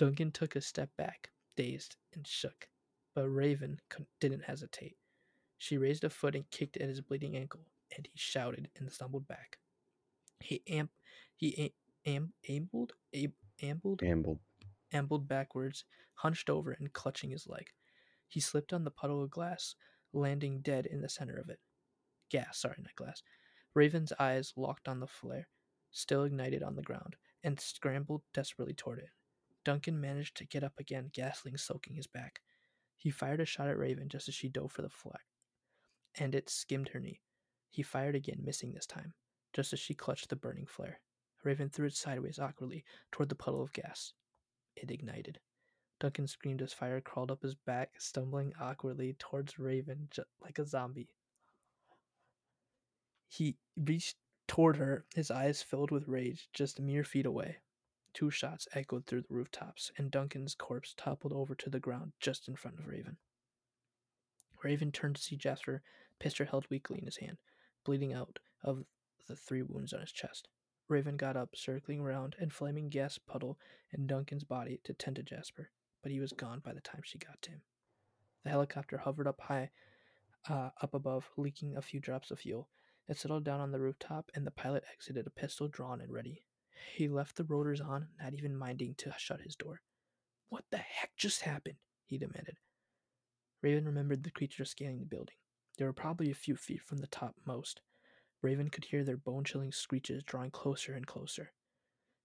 [0.02, 2.66] Duncan took a step back, dazed and shook,
[3.14, 3.80] but Raven
[4.18, 4.96] didn't hesitate.
[5.58, 9.28] She raised a foot and kicked at his bleeding ankle, and he shouted and stumbled
[9.28, 9.58] back.
[10.40, 10.90] He amp
[11.36, 11.72] he
[12.04, 14.40] am, ambled ab, ambled Ambled.
[14.92, 15.84] ambled backwards,
[16.14, 17.68] hunched over and clutching his leg.
[18.26, 19.76] He slipped on the puddle of glass,
[20.12, 21.60] landing dead in the center of it.
[22.28, 23.22] Gas, sorry, not glass.
[23.72, 25.46] Raven's eyes locked on the flare,
[25.92, 29.10] still ignited on the ground, and scrambled desperately toward it.
[29.64, 32.40] Duncan managed to get up again, gasoline soaking his back.
[32.96, 35.25] He fired a shot at Raven just as she dove for the flare,
[36.16, 37.20] and it skimmed her knee.
[37.70, 39.14] He fired again, missing this time,
[39.53, 41.01] just as she clutched the burning flare.
[41.44, 44.12] Raven threw it sideways awkwardly toward the puddle of gas.
[44.77, 45.40] It ignited.
[45.98, 50.09] Duncan screamed as fire crawled up his back, stumbling awkwardly towards Raven
[50.40, 51.09] like a zombie.
[53.29, 57.59] He reached toward her, his eyes filled with rage, just mere feet away.
[58.14, 62.46] Two shots echoed through the rooftops, and Duncan's corpse toppled over to the ground just
[62.46, 63.16] in front of Raven.
[64.62, 65.83] Raven turned to see Jasper,
[66.18, 67.38] pistol held weakly in his hand,
[67.85, 68.85] bleeding out of
[69.29, 70.48] the three wounds on his chest.
[70.88, 73.59] Raven got up, circling around and flaming gas puddle
[73.92, 75.70] in Duncan's body to tend to Jasper,
[76.03, 77.62] but he was gone by the time she got to him.
[78.44, 79.70] The helicopter hovered up high,
[80.48, 82.68] uh, up above, leaking a few drops of fuel.
[83.09, 86.44] It settled down on the rooftop, and the pilot exited, a pistol drawn and ready.
[86.94, 89.80] He left the rotors on, not even minding to shut his door.
[90.48, 91.78] What the heck just happened?
[92.06, 92.58] he demanded.
[93.62, 95.37] Raven remembered the creatures scaling the building.
[95.78, 97.80] They were probably a few feet from the topmost.
[98.42, 101.52] Raven could hear their bone chilling screeches drawing closer and closer.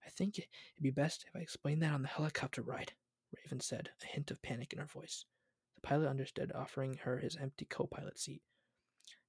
[0.06, 0.50] I think it'd
[0.82, 2.94] be best if I explained that on the helicopter ride,
[3.36, 5.26] Raven said, a hint of panic in her voice.
[5.76, 8.42] The pilot understood, offering her his empty co pilot seat.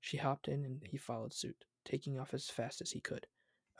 [0.00, 3.26] She hopped in and he followed suit, taking off as fast as he could.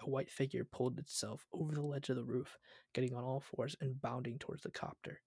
[0.00, 2.56] A white figure pulled itself over the ledge of the roof,
[2.92, 5.20] getting on all fours and bounding towards the copter.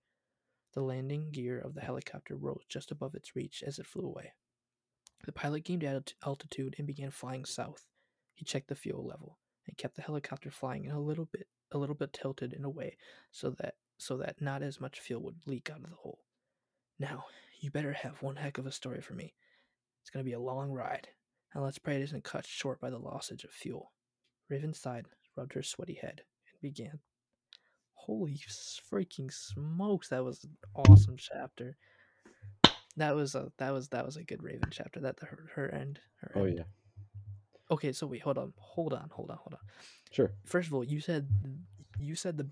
[0.73, 4.33] The landing gear of the helicopter rose just above its reach as it flew away.
[5.25, 5.83] The pilot gained
[6.25, 7.87] altitude and began flying south.
[8.33, 11.77] He checked the fuel level and kept the helicopter flying in a little bit a
[11.77, 12.97] little bit tilted in a way
[13.31, 16.25] so that so that not as much fuel would leak out of the hole.
[16.97, 17.25] Now,
[17.59, 19.35] you better have one heck of a story for me.
[20.01, 21.09] It's going to be a long ride,
[21.53, 23.91] and let's pray it isn't cut short by the lossage of fuel.
[24.51, 26.99] Raven sighed, rubbed her sweaty head, and began.
[27.93, 28.37] Holy
[28.91, 31.77] freaking smokes, that was an awesome chapter.
[32.97, 34.99] That was a that was that was a good Raven chapter.
[34.99, 35.99] That her her end.
[36.17, 36.57] Her Oh end.
[36.57, 36.63] yeah.
[37.69, 39.59] Okay, so wait, hold on, hold on, hold on, hold on.
[40.11, 40.33] Sure.
[40.45, 41.29] First of all, you said
[41.97, 42.49] you said the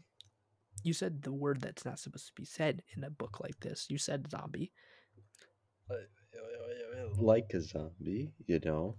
[0.83, 3.87] you said the word that's not supposed to be said in a book like this.
[3.89, 4.71] You said zombie.
[7.17, 8.95] Like a zombie, you know.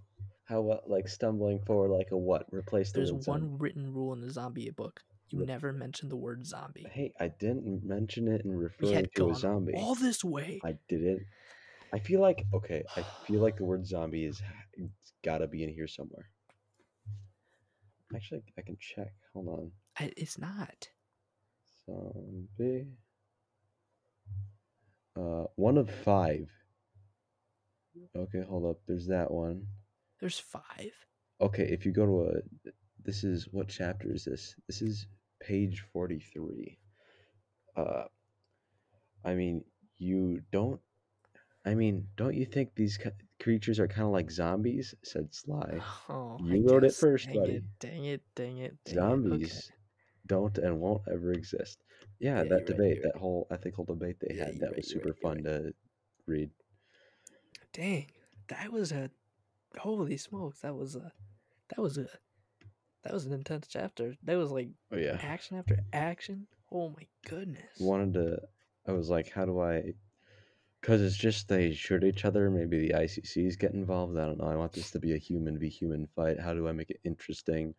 [0.51, 2.45] How uh, like stumbling forward like a what?
[2.51, 3.55] Replace the There's word one zombie.
[3.57, 4.99] written rule in the zombie book.
[5.29, 6.85] You Re- never mention the word zombie.
[6.91, 9.73] Hey, I didn't mention it in We referring had to a gone zombie.
[9.77, 10.59] all this way.
[10.65, 11.21] I didn't.
[11.93, 12.83] I feel like okay.
[12.97, 14.41] I feel like the word zombie is
[14.73, 16.29] it's gotta be in here somewhere.
[18.13, 19.13] Actually, I can check.
[19.33, 19.71] Hold on.
[19.97, 20.89] I, it's not.
[21.85, 22.87] Zombie.
[25.17, 26.49] Uh, one of five.
[28.17, 28.81] Okay, hold up.
[28.85, 29.65] There's that one.
[30.21, 30.93] There's five.
[31.41, 32.71] Okay, if you go to a,
[33.03, 34.55] this is what chapter is this?
[34.67, 35.07] This is
[35.41, 36.77] page forty-three.
[37.75, 38.03] Uh,
[39.25, 39.63] I mean,
[39.97, 40.79] you don't.
[41.65, 42.99] I mean, don't you think these
[43.39, 44.93] creatures are kind of like zombies?
[45.03, 45.79] Said Sly.
[46.09, 47.53] Oh, I You wrote it first, dang buddy.
[47.53, 48.21] It, dang it!
[48.35, 48.77] Dang it!
[48.85, 49.75] Dang Zombies It.
[50.27, 51.79] don't and won't ever exist.
[52.19, 53.21] Yeah, Yeah, that right, debate, you're that right.
[53.21, 55.73] whole ethical debate they Yeah, had, that right, was super right, fun to
[56.27, 56.49] read.
[57.73, 58.07] Dang,
[58.47, 59.09] that was a
[59.77, 61.11] Holy smokes, that was a
[61.69, 62.07] that was a
[63.03, 64.15] that was an intense chapter.
[64.23, 65.17] That was like Oh yeah.
[65.21, 66.47] action after action.
[66.71, 67.79] Oh my goodness.
[67.79, 68.41] Wanted to.
[68.87, 69.93] I was like, how do I?
[70.79, 72.49] Because it's just they shoot each other.
[72.49, 74.17] Maybe the ICCs get involved.
[74.17, 74.47] I don't know.
[74.47, 76.39] I want this to be a human v human fight.
[76.39, 77.73] How do I make it interesting?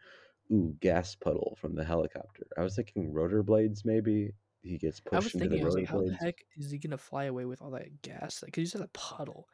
[0.52, 2.46] Ooh, gas puddle from the helicopter.
[2.56, 3.84] I was thinking rotor blades.
[3.84, 4.32] Maybe
[4.62, 6.44] he gets I was pushed into thinking, the I was rotor like, how the heck
[6.56, 8.40] is he gonna fly away with all that gas?
[8.44, 9.48] Because you said a puddle.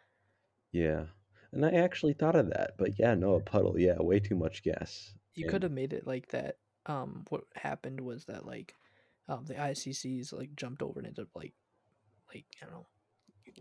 [0.72, 1.06] Yeah,
[1.52, 2.72] and I actually thought of that.
[2.78, 3.78] But yeah, no, a puddle.
[3.78, 5.14] Yeah, way too much gas.
[5.34, 6.58] You And- could have made it like that.
[6.86, 8.74] Um, what happened was that like,
[9.28, 11.52] um, the ICCs like jumped over and ended up like,
[12.34, 12.86] like I don't know,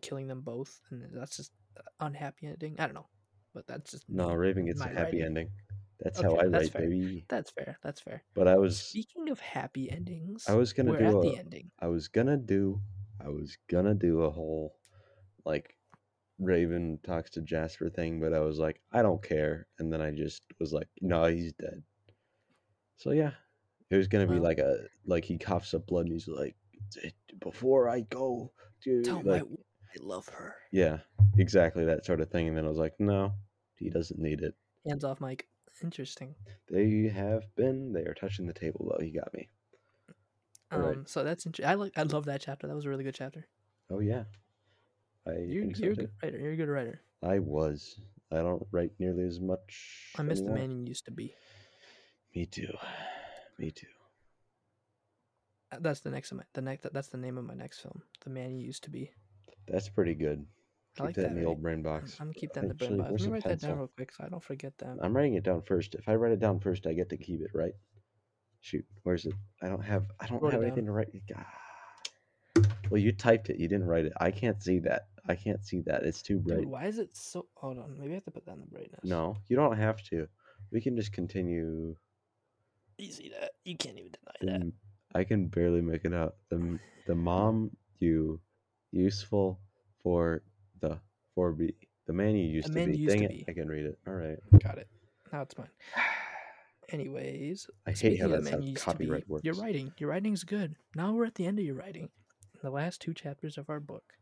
[0.01, 1.51] killing them both, and that's just
[1.99, 2.75] unhappy ending.
[2.79, 3.07] I don't know,
[3.53, 5.21] but that's just No, Raving it's a happy writing.
[5.23, 5.51] ending.
[5.99, 6.81] That's how I write, fair.
[6.83, 7.25] baby.
[7.27, 7.79] That's fair.
[7.83, 8.23] That's fair.
[8.35, 11.71] But I was Speaking of happy endings, I was gonna do a the ending.
[11.79, 12.79] I was gonna do
[13.19, 14.75] I was gonna do a whole
[15.43, 15.75] like
[16.39, 19.67] Raven talks to Jasper thing, but I was like, I don't care.
[19.79, 21.83] And then I just was like, no, he's dead.
[22.97, 23.31] So yeah.
[23.89, 26.55] It was gonna be like a like he coughs up blood and he's like
[27.03, 27.09] "Eh,
[27.39, 28.51] before I go,
[28.83, 30.55] dude Tell like, my I love her.
[30.71, 30.97] Yeah,
[31.38, 32.49] exactly that sort of thing.
[32.49, 33.31] And then I was like, no,
[33.77, 34.55] he doesn't need it.
[34.85, 35.47] Hands off, Mike.
[35.81, 36.35] Interesting.
[36.69, 39.47] They have been they are touching the table though, he got me.
[40.71, 41.09] Um, Alright.
[41.09, 41.69] so that's interesting.
[41.71, 41.93] I like.
[41.95, 42.67] I love that chapter.
[42.67, 43.47] That was a really good chapter.
[43.89, 44.23] Oh yeah.
[45.28, 46.39] I You're, think so you're a good writer.
[46.39, 47.01] You're a good writer.
[47.23, 47.99] I was.
[48.32, 50.11] I don't write nearly as much.
[50.17, 51.34] I miss the man you used to be.
[52.36, 52.73] Me too.
[53.57, 53.88] Me too.
[55.71, 56.88] Uh, That's the next my the next.
[56.93, 58.01] That's the name of my next film.
[58.23, 59.11] The man you used to be.
[59.67, 60.45] That's pretty good.
[60.99, 61.28] I like that, that.
[61.28, 61.47] in the already.
[61.47, 62.17] old brain I'm, box.
[62.19, 63.11] I'm gonna keep that in the brain box.
[63.11, 64.97] Let me write that down real quick so I don't forget that.
[65.01, 65.95] I'm writing it down first.
[65.95, 67.73] If I write it down first, I get to keep it, right?
[68.61, 69.34] Shoot, where's it?
[69.61, 70.05] I don't have.
[70.19, 71.09] I don't Wrote have anything to write.
[71.36, 71.45] Ah.
[72.89, 73.59] Well, you typed it.
[73.59, 74.13] You didn't write it.
[74.19, 75.07] I can't see that.
[75.30, 76.03] I can't see that.
[76.03, 76.59] It's too bright.
[76.59, 77.45] Dude, why is it so?
[77.55, 77.97] Hold on.
[77.99, 79.01] Maybe I have to put that in the brightness.
[79.03, 80.28] No, you don't have to.
[80.71, 81.95] We can just continue.
[82.97, 83.51] You see that?
[83.63, 84.61] You can't even deny the that.
[84.67, 84.71] Mm,
[85.15, 86.36] I can barely make it out.
[86.49, 88.39] The the mom you
[88.91, 89.59] useful
[90.01, 90.43] for
[90.82, 90.97] the
[91.36, 91.75] for be
[92.07, 92.97] the man you used to man be.
[92.97, 93.45] used Dang to it!
[93.45, 93.45] be.
[93.47, 93.99] I can read it.
[94.07, 94.38] All right.
[94.63, 94.88] Got it.
[95.32, 95.69] Now it's mine.
[96.89, 99.43] Anyways, I hate how the that's how to be, copyright works.
[99.43, 100.75] your writing, your writing's good.
[100.95, 102.09] Now we're at the end of your writing.
[102.63, 104.13] The last two chapters of our book.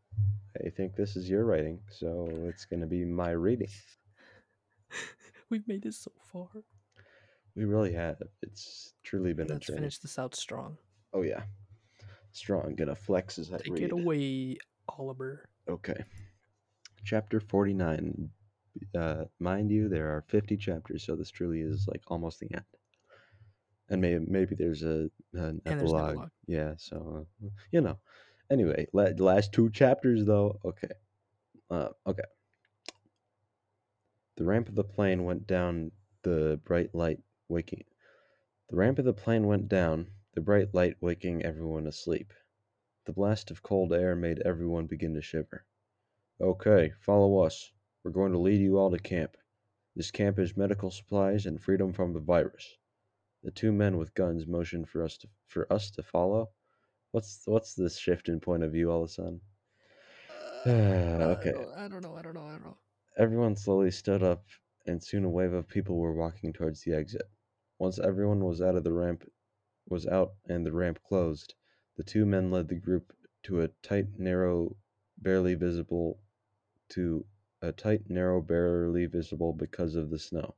[0.64, 3.70] I think this is your writing, so it's gonna be my reading.
[5.50, 6.48] We've made it so far.
[7.56, 8.22] We really have.
[8.42, 9.80] It's truly been Let's a journey.
[9.80, 10.78] finish this out strong.
[11.14, 11.44] Oh yeah,
[12.32, 12.76] strong.
[12.76, 13.84] Gonna flex as I Take read.
[13.84, 14.58] it away,
[14.90, 15.50] Oliver.
[15.70, 16.04] Okay.
[17.04, 18.30] Chapter 49.
[18.98, 22.66] Uh, mind you, there are 50 chapters, so this truly is like almost the end.
[23.90, 26.10] And maybe maybe there's a an epilogue.
[26.12, 26.30] epilogue.
[26.48, 27.98] Yeah, so uh, you know.
[28.50, 30.60] Anyway, last two chapters though.
[30.64, 30.90] Okay.
[31.70, 32.24] Uh, okay.
[34.38, 35.92] The ramp of the plane went down.
[36.24, 37.20] The bright light
[37.50, 37.86] waking.
[38.70, 40.08] The ramp of the plane went down.
[40.34, 42.34] The bright light waking everyone asleep.
[43.06, 45.66] The blast of cold air made everyone begin to shiver.
[46.42, 47.72] Okay, follow us.
[48.04, 49.38] We're going to lead you all to camp.
[49.96, 52.78] This camp is medical supplies and freedom from the virus.
[53.44, 56.50] The two men with guns motioned for us to for us to follow.
[57.16, 59.40] What's what's this shift in point of view all of a sudden?
[60.66, 60.70] Uh,
[61.40, 61.52] okay.
[61.52, 62.16] I don't, I don't know.
[62.18, 62.46] I don't know.
[62.46, 62.78] I don't know.
[63.18, 64.44] Everyone slowly stood up,
[64.86, 67.22] and soon a wave of people were walking towards the exit.
[67.80, 69.24] Once everyone was out of the ramp,
[69.88, 71.54] was out and the ramp closed,
[71.96, 73.14] the two men led the group
[73.44, 74.76] to a tight, narrow,
[75.18, 76.20] barely visible,
[76.90, 77.26] to
[77.62, 80.54] a tight, narrow, barely visible because of the snow.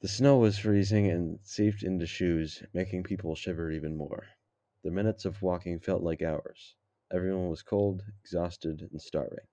[0.00, 4.28] The snow was freezing and seeped into shoes, making people shiver even more.
[4.84, 6.76] The minutes of walking felt like hours.
[7.10, 9.46] Everyone was cold, exhausted, and starving.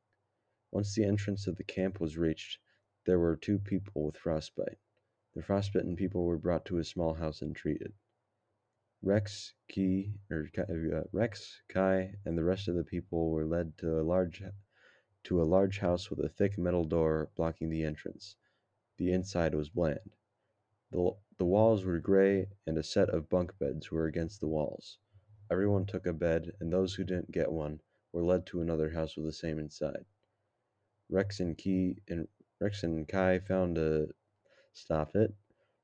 [0.71, 2.59] Once the entrance of the camp was reached,
[3.05, 4.77] there were two people with frostbite.
[5.33, 7.93] The frostbitten people were brought to a small house and treated.
[9.01, 9.53] Rex,
[10.29, 14.43] or uh, Rex, Kai, and the rest of the people were led to a large
[15.23, 18.35] to a large house with a thick metal door blocking the entrance.
[18.97, 20.17] The inside was bland.
[20.91, 24.97] The, the walls were gray, and a set of bunk beds were against the walls.
[25.51, 27.81] Everyone took a bed, and those who didn't get one
[28.13, 30.05] were led to another house with the same inside.
[31.09, 32.29] Rex and Key and
[32.61, 34.07] Rex and Kai found a
[34.71, 35.33] stop it.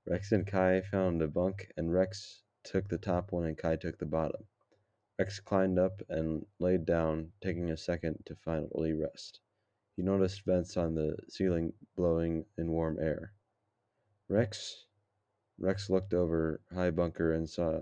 [0.06, 3.98] Rex and Kai found a bunk, and Rex took the top one, and Kai took
[3.98, 4.46] the bottom.
[5.20, 9.42] Rex climbed up and laid down, taking a second to finally rest.
[9.98, 13.34] He noticed vents on the ceiling blowing in warm air.
[14.30, 14.86] Rex
[15.60, 17.82] Rex looked over high bunker and saw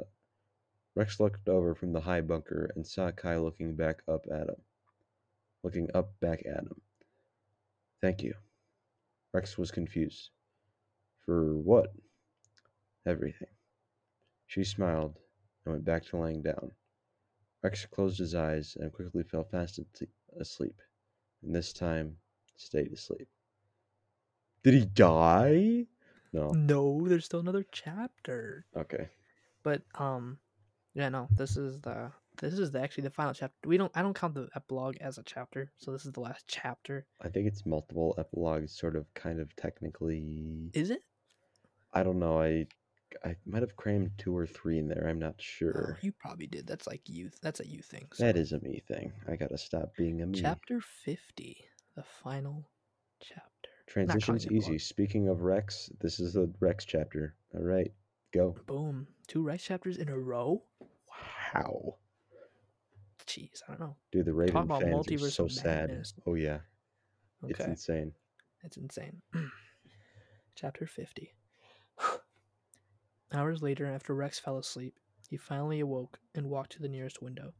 [0.95, 4.61] Rex looked over from the high bunker and saw Kai looking back up at him.
[5.63, 6.81] Looking up back at him.
[8.01, 8.33] Thank you.
[9.33, 10.29] Rex was confused.
[11.25, 11.91] For what?
[13.05, 13.49] Everything.
[14.47, 15.17] She smiled
[15.65, 16.71] and went back to lying down.
[17.61, 19.79] Rex closed his eyes and quickly fell fast
[20.39, 20.79] asleep,
[21.43, 22.15] and this time
[22.57, 23.27] stayed asleep.
[24.63, 25.87] Did he die?
[26.31, 26.49] No.
[26.49, 28.65] No, there's still another chapter.
[28.77, 29.09] Okay.
[29.63, 30.37] But um,
[30.95, 33.55] yeah, no, this is the this is the, actually the final chapter.
[33.67, 36.45] We don't I don't count the epilogue as a chapter, so this is the last
[36.47, 37.05] chapter.
[37.21, 40.71] I think it's multiple epilogues, sort of, kind of, technically.
[40.73, 41.01] Is it?
[41.93, 42.41] I don't know.
[42.41, 42.65] I
[43.23, 45.07] I might have crammed two or three in there.
[45.07, 45.99] I'm not Oh, sure.
[46.01, 46.67] you probably did.
[46.67, 47.29] That's like you.
[47.41, 48.07] That's a you thing.
[48.13, 48.23] So.
[48.25, 49.13] That is a me thing.
[49.27, 50.39] I gotta stop being a me.
[50.41, 51.57] chapter fifty,
[51.95, 52.67] the final
[53.21, 53.49] chapter.
[53.87, 54.77] Transition's easy.
[54.77, 57.35] Speaking of Rex, this is the Rex chapter.
[57.53, 57.91] All right,
[58.33, 58.55] go.
[58.65, 60.63] Boom, two Rice chapters in a row.
[61.09, 61.95] How?
[63.27, 63.95] Jeez, I don't know.
[64.11, 66.03] Dude, the Raven about fans are so of sad.
[66.25, 66.59] Oh yeah,
[67.47, 68.13] it's insane.
[68.63, 69.21] it's insane.
[70.55, 71.33] chapter fifty.
[73.33, 74.95] Hours later, after Rex fell asleep,
[75.29, 77.53] he finally awoke and walked to the nearest window.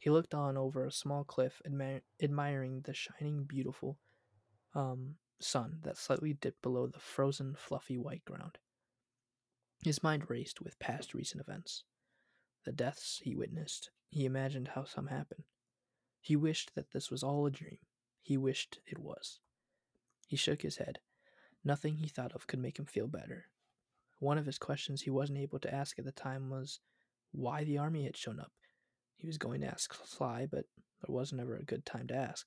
[0.00, 3.98] He looked on over a small cliff, admi- admiring the shining, beautiful
[4.74, 8.58] um, sun that slightly dipped below the frozen, fluffy white ground.
[9.84, 11.84] His mind raced with past recent events.
[12.64, 15.44] The deaths he witnessed, he imagined how some happened.
[16.20, 17.78] He wished that this was all a dream.
[18.22, 19.38] He wished it was.
[20.26, 20.98] He shook his head.
[21.64, 23.46] Nothing he thought of could make him feel better.
[24.18, 26.80] One of his questions he wasn't able to ask at the time was
[27.30, 28.52] why the army had shown up.
[29.16, 30.64] He was going to ask Sly, but
[31.00, 32.46] there wasn't ever a good time to ask.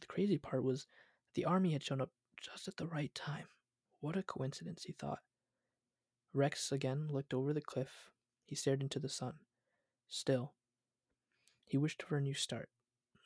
[0.00, 0.86] The crazy part was
[1.26, 2.10] that the army had shown up
[2.40, 3.46] just at the right time.
[4.00, 5.20] What a coincidence, he thought.
[6.34, 8.10] Rex again looked over the cliff.
[8.46, 9.34] He stared into the sun.
[10.08, 10.54] Still,
[11.66, 12.70] he wished for a new start,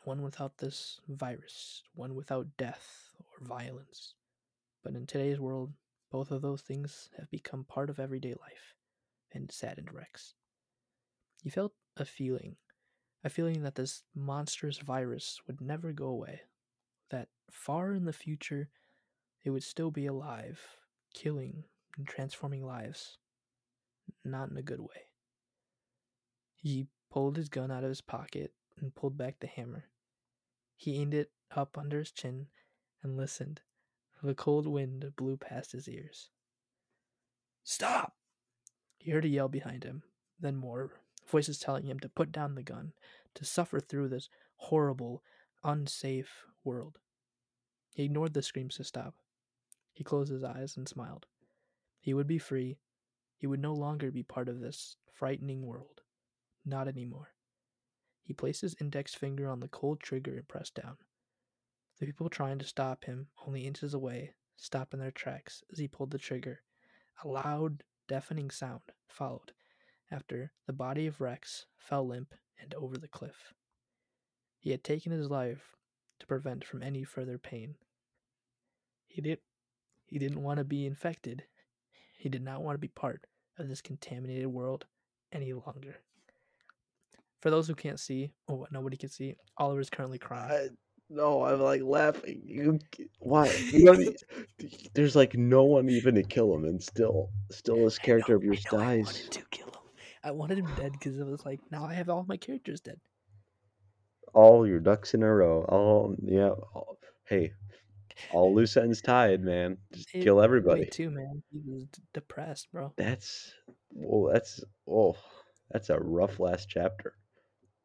[0.04, 4.14] one without this virus, one without death or violence.
[4.82, 5.72] But in today's world,
[6.10, 8.74] both of those things have become part of everyday life,
[9.32, 10.34] and saddened Rex.
[11.42, 12.56] He felt a feeling,
[13.22, 16.42] a feeling that this monstrous virus would never go away,
[17.10, 18.68] that far in the future
[19.44, 20.60] it would still be alive,
[21.14, 21.64] killing
[21.96, 23.18] and transforming lives,
[24.24, 25.08] not in a good way.
[26.54, 29.84] He pulled his gun out of his pocket and pulled back the hammer.
[30.76, 32.48] He aimed it up under his chin
[33.02, 33.60] and listened.
[34.22, 36.30] The cold wind blew past his ears.
[37.62, 38.16] Stop!
[38.98, 40.02] He heard a yell behind him,
[40.40, 40.90] then more
[41.28, 42.92] voices telling him to put down the gun,
[43.34, 45.22] to suffer through this horrible,
[45.64, 46.98] unsafe world.
[47.94, 49.14] He ignored the screams to stop.
[49.92, 51.26] He closed his eyes and smiled.
[52.06, 52.78] He would be free.
[53.36, 56.02] He would no longer be part of this frightening world.
[56.64, 57.34] Not anymore.
[58.22, 60.98] He placed his index finger on the cold trigger and pressed down.
[61.98, 65.88] The people trying to stop him, only inches away, stopped in their tracks as he
[65.88, 66.62] pulled the trigger.
[67.24, 69.50] A loud, deafening sound followed
[70.08, 73.52] after the body of Rex fell limp and over the cliff.
[74.60, 75.74] He had taken his life
[76.20, 77.74] to prevent from any further pain.
[79.08, 79.40] He did
[80.06, 81.42] he didn't want to be infected.
[82.16, 83.26] He did not want to be part
[83.58, 84.86] of this contaminated world
[85.32, 85.96] any longer.
[87.40, 90.50] For those who can't see, or what nobody can see, Oliver is currently crying.
[90.50, 90.68] I,
[91.08, 92.42] no, I'm like laughing.
[92.44, 92.80] You,
[93.20, 93.52] why?
[93.70, 94.14] You
[94.94, 98.44] there's like no one even to kill him, and still, still this character know- of
[98.44, 99.72] yours I know I wanted to kill him.
[100.24, 102.98] I wanted him dead because it was like now I have all my characters dead.
[104.34, 105.64] All your ducks in a row.
[105.68, 106.50] All yeah.
[106.50, 106.98] All,
[107.28, 107.52] hey,
[108.32, 109.78] all loose ends tied, man.
[109.92, 110.86] Just It- kill everybody.
[110.86, 111.42] Too, man.
[111.52, 112.92] He was depressed, bro.
[112.96, 113.52] That's
[113.92, 114.32] well.
[114.32, 115.16] That's oh,
[115.70, 117.14] that's a rough last chapter.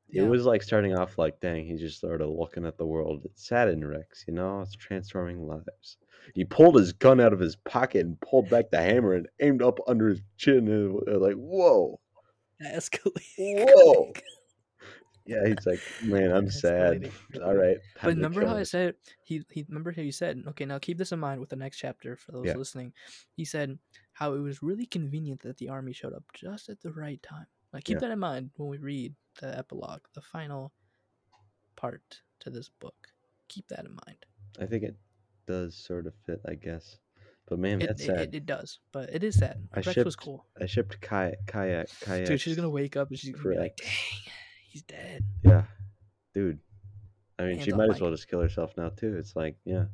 [0.10, 0.24] Yeah.
[0.24, 3.22] It was like starting off like, dang, he's just sort of looking at the world.
[3.24, 5.96] It's sad in Rex, you know, it's transforming lives.
[6.36, 9.62] He pulled his gun out of his pocket and pulled back the hammer and aimed
[9.64, 12.00] up under his chin and like, whoa,
[12.60, 13.16] That escalated.
[13.70, 14.12] whoa.
[15.32, 17.10] Yeah, he's like, man, I'm sad.
[17.44, 17.78] All right.
[18.04, 21.12] But remember how I said he he remember how you said okay now keep this
[21.16, 22.58] in mind with the next chapter for those Yeah.
[22.60, 22.92] listening.
[23.40, 23.80] He said
[24.14, 27.48] how it was really convenient that the army showed up just at the right time.
[27.72, 28.08] Like keep Yeah.
[28.10, 30.74] that in mind when we read the epilogue, the final
[31.76, 33.08] part to this book.
[33.48, 34.20] Keep that in mind.
[34.60, 34.96] I think it
[35.48, 36.98] does sort of fit, I guess.
[37.48, 38.20] But man, It, that's sad.
[38.20, 39.58] it, it does, but it is sad.
[39.74, 40.46] I Rex was shipped cool.
[40.62, 42.28] I shipped kayak, kayak, kayak.
[42.28, 43.90] Dude, she's gonna wake up and she's gonna be like, "Dang,
[44.72, 45.64] he's dead." Yeah,
[46.34, 46.60] dude.
[47.40, 48.02] I mean, Hands she might as Mike.
[48.02, 49.16] well just kill herself now too.
[49.18, 49.86] It's like, yeah,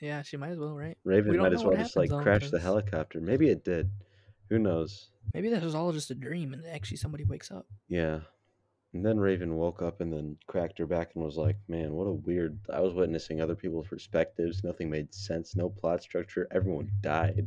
[0.00, 0.96] Yeah, she might as well, right?
[1.04, 3.20] Raven don't might know as what well just like happens, crash the helicopter.
[3.20, 3.90] Maybe it did.
[4.48, 5.10] Who knows?
[5.34, 7.66] Maybe this was all just a dream, and actually somebody wakes up.
[7.88, 8.20] Yeah,
[8.94, 12.06] And then Raven woke up and then cracked her back and was like, Man, what
[12.06, 12.58] a weird.
[12.72, 14.64] I was witnessing other people's perspectives.
[14.64, 15.54] Nothing made sense.
[15.54, 16.48] No plot structure.
[16.50, 17.46] Everyone died.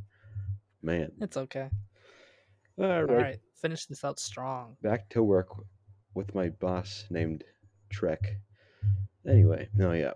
[0.84, 1.12] Man.
[1.20, 1.70] It's okay.
[2.78, 3.10] All right.
[3.10, 4.76] All right, finish this out strong.
[4.84, 5.50] Back to work
[6.14, 7.44] with my boss named
[7.90, 8.38] Trek.
[9.28, 10.14] Anyway, no, yeah.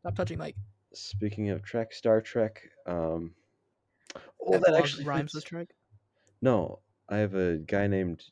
[0.00, 0.56] Stop touching Mike.
[0.94, 2.60] Speaking of Trek, Star Trek.
[2.86, 3.34] Um,
[4.44, 5.34] oh, that actually rhymes fits.
[5.34, 5.68] with Trek.
[6.40, 8.22] No, I have a guy named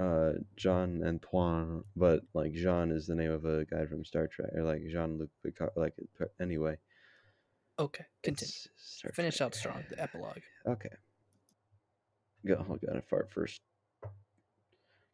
[0.00, 4.50] uh, Jean Antoine, but like Jean is the name of a guy from Star Trek,
[4.54, 5.70] or like Jean Luc Picard.
[5.76, 5.94] Like
[6.40, 6.76] anyway,
[7.78, 8.52] Okay, continue.
[9.14, 9.46] Finish Trek.
[9.46, 9.84] out strong.
[9.88, 10.42] The epilogue.
[10.66, 10.90] Okay.
[12.46, 12.56] Go.
[12.56, 13.00] Hold on.
[13.08, 13.60] Fart first.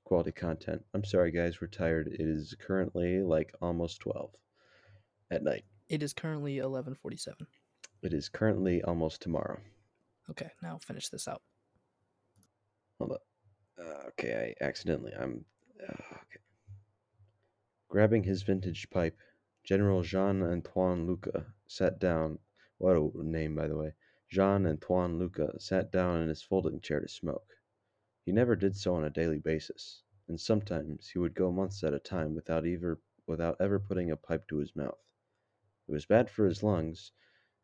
[0.06, 0.84] Quality content.
[0.94, 1.60] I'm sorry, guys.
[1.60, 2.06] We're tired.
[2.06, 4.30] It is currently like almost twelve
[5.32, 5.64] at night.
[5.88, 7.44] It is currently eleven forty-seven.
[8.02, 9.58] It is currently almost tomorrow.
[10.30, 11.42] Okay, now finish this out.
[12.98, 13.22] Hold up.
[13.76, 15.10] Uh, okay, I accidentally.
[15.12, 15.44] I'm.
[15.82, 16.40] Uh, okay.
[17.88, 19.18] Grabbing his vintage pipe,
[19.64, 22.38] General Jean Antoine Luca sat down.
[22.78, 23.94] What a name, by the way.
[24.30, 27.55] Jean Antoine Luca sat down in his folding chair to smoke.
[28.26, 31.94] He never did so on a daily basis, and sometimes he would go months at
[31.94, 34.98] a time without ever without ever putting a pipe to his mouth.
[35.86, 37.12] It was bad for his lungs,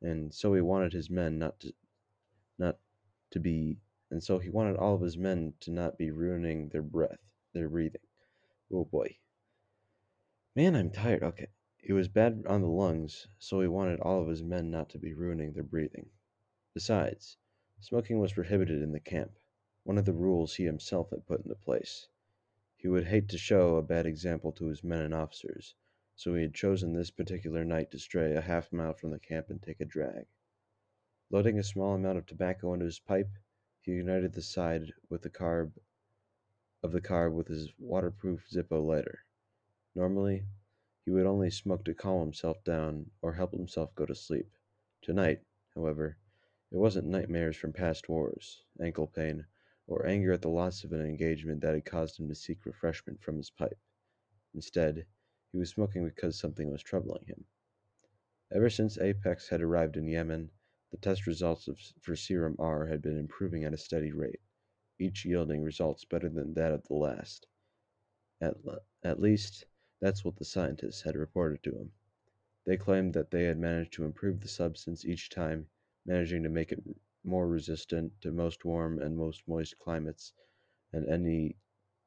[0.01, 1.75] and so he wanted his men not to
[2.59, 2.79] not
[3.33, 3.81] to be
[4.13, 7.19] and so he wanted all of his men to not be ruining their breath,
[7.53, 8.07] their breathing.
[8.73, 9.17] Oh boy.
[10.55, 11.25] Man, I'm tired.
[11.25, 11.49] Okay.
[11.83, 14.99] It was bad on the lungs, so he wanted all of his men not to
[14.99, 16.09] be ruining their breathing.
[16.73, 17.37] Besides,
[17.81, 19.33] smoking was prohibited in the camp,
[19.85, 22.07] one of the rules he himself had put into place.
[22.77, 25.75] He would hate to show a bad example to his men and officers,
[26.15, 29.51] so he had chosen this particular night to stray a half mile from the camp
[29.51, 30.27] and take a drag.
[31.31, 33.31] Loading a small amount of tobacco into his pipe,
[33.81, 35.73] he ignited the side with the carb
[36.83, 39.25] of the carb with his waterproof Zippo lighter.
[39.95, 40.45] Normally,
[41.05, 44.51] he would only smoke to calm himself down or help himself go to sleep.
[45.01, 45.41] Tonight,
[45.75, 46.17] however,
[46.71, 49.45] it wasn't nightmares from past wars, ankle pain,
[49.87, 53.21] or anger at the loss of an engagement that had caused him to seek refreshment
[53.21, 53.79] from his pipe.
[54.55, 55.07] Instead,
[55.51, 57.45] he was smoking because something was troubling him.
[58.55, 60.51] Ever since Apex had arrived in Yemen,
[60.91, 64.41] the test results of, for Serum R had been improving at a steady rate,
[64.99, 67.47] each yielding results better than that of the last.
[68.41, 68.55] At,
[69.03, 69.65] at least,
[70.01, 71.93] that's what the scientists had reported to him.
[72.67, 75.67] They claimed that they had managed to improve the substance each time,
[76.05, 76.85] managing to make it
[77.25, 80.33] more resistant to most warm and most moist climates
[80.93, 81.57] and any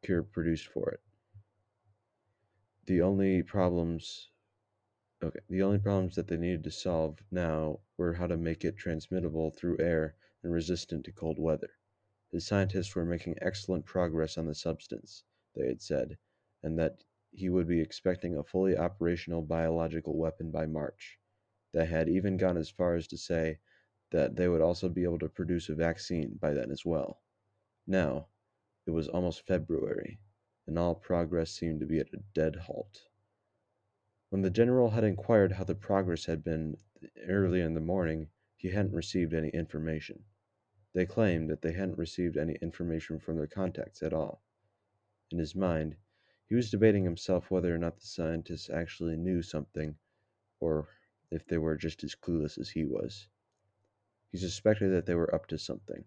[0.03, 1.01] cure produced for it.
[2.85, 4.31] The only problems
[5.23, 8.77] Okay, the only problems that they needed to solve now were how to make it
[8.77, 11.71] transmittable through air and resistant to cold weather.
[12.31, 15.23] The scientists were making excellent progress on the substance,
[15.55, 16.17] they had said,
[16.61, 21.17] and that he would be expecting a fully operational biological weapon by March.
[21.71, 23.59] They had even gone as far as to say
[24.15, 27.21] that they would also be able to produce a vaccine by then as well.
[27.85, 28.27] Now,
[28.87, 30.19] it was almost February,
[30.65, 33.09] and all progress seemed to be at a dead halt.
[34.29, 36.77] When the general had inquired how the progress had been
[37.27, 40.23] early in the morning, he hadn't received any information.
[40.93, 44.41] They claimed that they hadn't received any information from their contacts at all.
[45.29, 45.97] In his mind,
[46.47, 49.97] he was debating himself whether or not the scientists actually knew something,
[50.61, 50.87] or
[51.31, 53.27] if they were just as clueless as he was.
[54.35, 56.03] He suspected that they were up to something.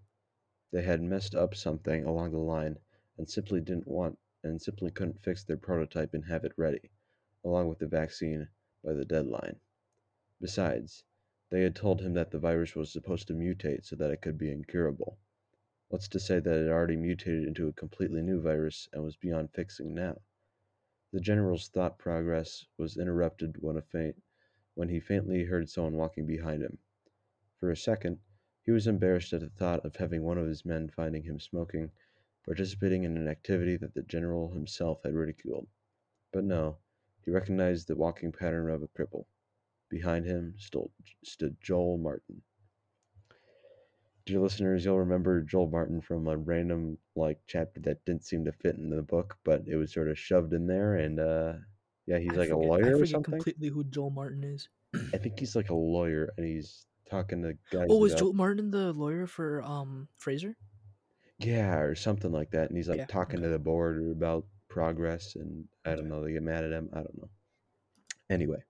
[0.71, 2.79] They had messed up something along the line
[3.17, 6.91] and simply didn't want and simply couldn't fix their prototype and have it ready
[7.43, 8.47] along with the vaccine,
[8.85, 9.59] by the deadline.
[10.43, 11.05] Besides,
[11.49, 14.37] they had told him that the virus was supposed to mutate so that it could
[14.37, 15.19] be incurable.
[15.89, 19.55] What's to say that it already mutated into a completely new virus and was beyond
[19.55, 20.21] fixing now?
[21.15, 24.23] The general's thought progress was interrupted when a faint
[24.75, 26.77] when he faintly heard someone walking behind him.
[27.61, 28.19] For a second,
[28.63, 31.91] he was embarrassed at the thought of having one of his men finding him smoking,
[32.45, 35.69] participating in an activity that the general himself had ridiculed.
[36.33, 36.79] But no,
[37.25, 39.27] he recognized the walking pattern of a cripple.
[39.89, 40.91] Behind him stood,
[41.25, 42.43] stood Joel Martin.
[44.27, 48.53] Dear listeners, you'll remember Joel Martin from a random like chapter that didn't seem to
[48.53, 50.97] fit in the book, but it was sort of shoved in there.
[50.97, 51.55] And uh,
[52.07, 53.33] yeah, he's I like forget, a I lawyer or forget something.
[53.33, 54.69] completely who Joel Martin is.
[55.13, 57.87] I think he's like a lawyer, and he's talking to guys.
[57.91, 60.57] Oh, was Joel Martin the lawyer for um Fraser?
[61.39, 62.69] Yeah, or something like that.
[62.69, 66.33] And he's like Yeah, talking to the board about progress, and I don't know, they
[66.33, 66.91] get mad at him.
[66.93, 67.31] I don't know.
[68.31, 68.63] Anyway,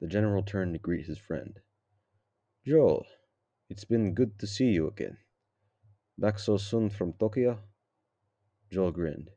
[0.00, 1.58] the general turned to greet his friend.
[2.66, 3.06] Joel,
[3.70, 5.16] it's been good to see you again.
[6.18, 7.60] Back so soon from Tokyo?
[8.70, 9.30] Joel grinned.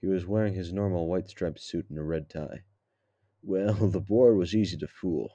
[0.00, 2.62] He was wearing his normal white striped suit and a red tie.
[3.42, 5.30] Well, the board was easy to fool.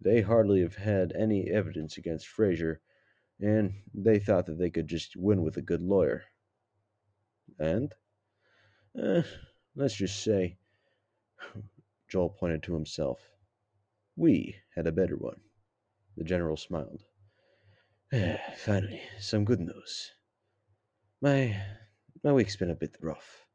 [0.00, 2.80] They hardly have had any evidence against Fraser,
[3.40, 6.24] and they thought that they could just win with a good lawyer.
[7.58, 7.94] And?
[8.98, 9.22] Eh,
[9.74, 10.58] let's just say,
[12.08, 13.30] Joel pointed to himself,
[14.16, 15.40] we had a better one.
[16.16, 17.04] The general smiled.
[18.56, 20.12] Finally, some good news.
[21.20, 21.60] My
[22.22, 23.46] my week's been a bit rough.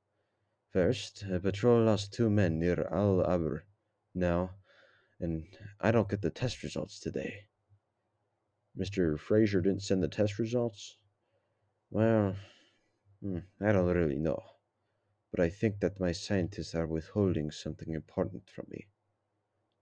[0.72, 3.62] First, a patrol lost two men near Al Abr
[4.14, 4.52] now,
[5.22, 5.46] and
[5.80, 7.46] I don't get the test results today.
[8.78, 9.20] Mr.
[9.20, 10.98] Fraser didn't send the test results?
[11.92, 12.36] Well,
[13.22, 14.42] hmm, I don't really know.
[15.30, 18.88] But I think that my scientists are withholding something important from me.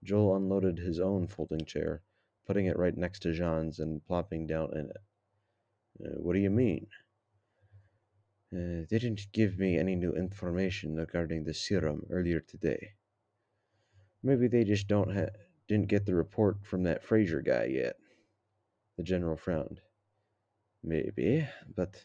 [0.03, 2.03] Joel unloaded his own folding chair,
[2.45, 5.03] putting it right next to Jean's and plopping down in it.
[6.05, 6.87] Uh, what do you mean?
[8.51, 12.93] Uh, they didn't give me any new information regarding the serum earlier today.
[14.23, 15.35] Maybe they just don't ha-
[15.67, 17.95] didn't get the report from that Fraser guy yet.
[18.97, 19.79] The general frowned.
[20.83, 22.03] Maybe, but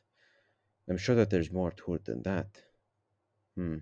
[0.89, 2.47] I'm sure that there's more to it than that.
[3.57, 3.79] Hmm.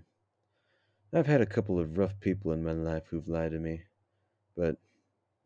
[1.13, 3.83] I've had a couple of rough people in my life who've lied to me,
[4.55, 4.77] but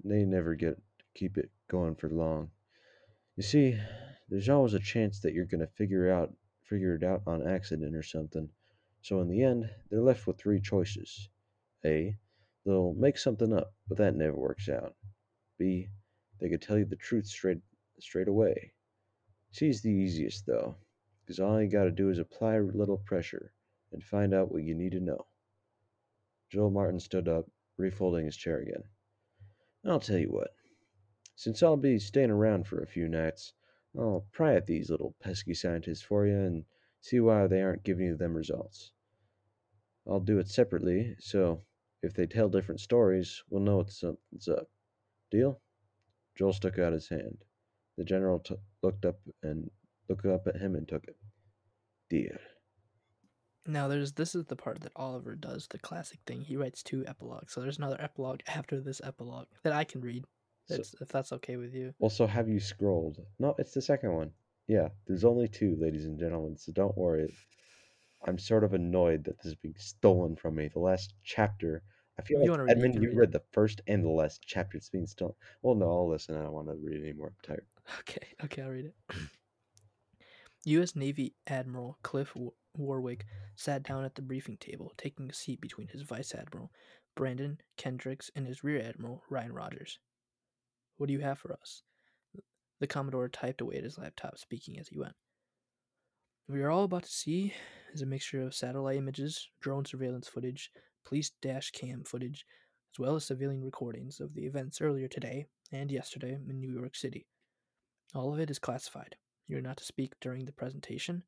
[0.04, 2.52] they never get to keep it going for long.
[3.36, 3.78] You see,
[4.30, 6.34] there's always a chance that you're going to figure out
[6.64, 8.50] figure it out on accident or something.
[9.02, 11.30] So in the end, they're left with three choices.
[11.86, 12.18] A,
[12.68, 14.93] they'll make something up, but that never works out.
[15.57, 15.88] B,
[16.39, 17.61] they could tell you the truth straight
[17.99, 18.74] straight away.
[19.51, 20.76] C's the easiest though,
[21.22, 23.53] because all you gotta do is apply a little pressure
[23.93, 25.26] and find out what you need to know.
[26.49, 27.49] Joel Martin stood up,
[27.80, 28.84] refolding his chair again.
[29.86, 30.53] I'll tell you what.
[31.36, 33.53] Since I'll be staying around for a few nights,
[33.97, 36.65] I'll pry at these little pesky scientists for you and
[36.99, 38.91] see why they aren't giving you them results.
[40.05, 41.61] I'll do it separately, so
[42.04, 44.68] if they tell different stories, we'll know what something's up.
[45.32, 45.60] Deal?
[46.38, 47.43] Joel stuck out his hand.
[47.98, 49.70] The general t- looked up and
[50.08, 51.18] looked up at him and took it.
[52.10, 52.38] Deal.
[53.66, 56.41] Now there's this is the part that Oliver does the classic thing.
[56.41, 57.52] He writes two epilogues.
[57.54, 60.24] So there's another epilogue after this epilogue that I can read.
[60.68, 61.93] So- if that's okay with you.
[62.00, 63.18] Well, so have you scrolled?
[63.39, 64.32] No, it's the second one.
[64.68, 67.34] Yeah, there's only two, ladies and gentlemen, so don't worry.
[68.26, 70.70] I'm sort of annoyed that this is being stolen from me.
[70.70, 71.84] The last chapter.
[72.20, 74.78] I feel You like Edmund, you read the first and the last chapter.
[74.78, 75.36] It's being stolen.
[75.61, 76.36] Well, no, I'll listen.
[76.36, 77.28] I don't want to read anymore.
[77.28, 77.65] I'm tired.
[78.01, 78.95] Okay, okay, I'll read it.
[80.65, 80.93] U.S.
[80.93, 82.34] Navy Admiral Cliff
[82.76, 86.70] Warwick sat down at the briefing table, taking a seat between his Vice Admiral,
[87.15, 89.99] Brandon Kendricks, and his Rear Admiral, Ryan Rogers.
[90.97, 91.84] What do you have for us?
[92.80, 95.15] The Commodore typed away at his laptop, speaking as he went.
[96.47, 97.53] What you're all about to see
[97.94, 100.72] is a mixture of satellite images, drone surveillance footage,
[101.06, 102.46] police dash cam footage,
[102.94, 106.96] as well as civilian recordings of the events earlier today and yesterday in New York
[106.96, 107.26] City.
[108.16, 109.16] All of it is classified.
[109.48, 111.24] You're not to speak during the presentation.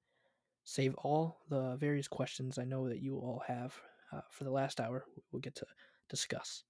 [0.64, 3.80] Save all the various questions I know that you all have
[4.12, 5.66] uh, for the last hour we'll get to
[6.10, 6.64] discuss.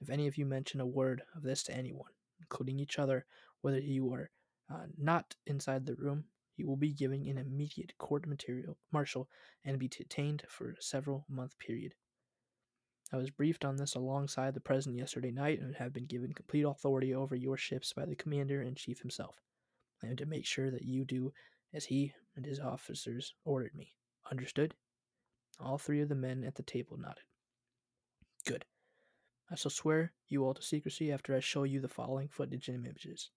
[0.00, 2.10] If any of you mention a word of this to anyone,
[2.40, 3.26] including each other,
[3.60, 4.30] whether you are
[4.72, 6.24] uh, not inside the room,
[6.60, 9.28] you will be given an immediate court material martial
[9.64, 11.94] and be detained for a several month period.
[13.12, 16.62] I was briefed on this alongside the president yesterday night and have been given complete
[16.64, 19.40] authority over your ships by the commander in chief himself.
[20.02, 21.32] I am to make sure that you do
[21.72, 23.94] as he and his officers ordered me.
[24.30, 24.74] Understood?
[25.58, 27.24] All three of the men at the table nodded.
[28.46, 28.64] Good.
[29.50, 32.86] I shall swear you all to secrecy after I show you the following footage and
[32.86, 33.30] images.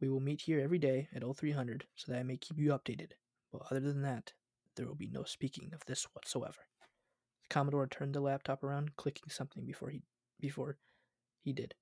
[0.00, 3.12] We will meet here every day at 0300 so that I may keep you updated,
[3.52, 4.32] but other than that,
[4.76, 6.68] there will be no speaking of this whatsoever.
[7.42, 10.02] The Commodore turned the laptop around, clicking something before he
[10.40, 10.78] before
[11.42, 11.74] he did.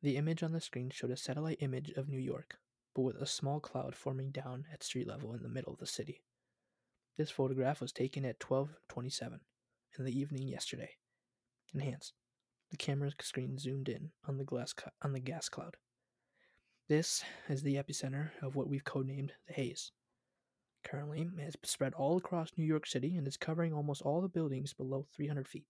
[0.00, 2.58] The image on the screen showed a satellite image of New York,
[2.94, 5.86] but with a small cloud forming down at street level in the middle of the
[5.86, 6.22] city.
[7.16, 9.40] This photograph was taken at 12:27
[9.98, 10.96] in the evening yesterday.
[11.74, 12.14] Enhanced.
[12.70, 15.76] The camera screen zoomed in on the glass cl- on the gas cloud.
[16.86, 19.90] This is the epicenter of what we've codenamed the haze.
[20.84, 24.28] Currently, it has spread all across New York City and is covering almost all the
[24.28, 25.64] buildings below 300 feet.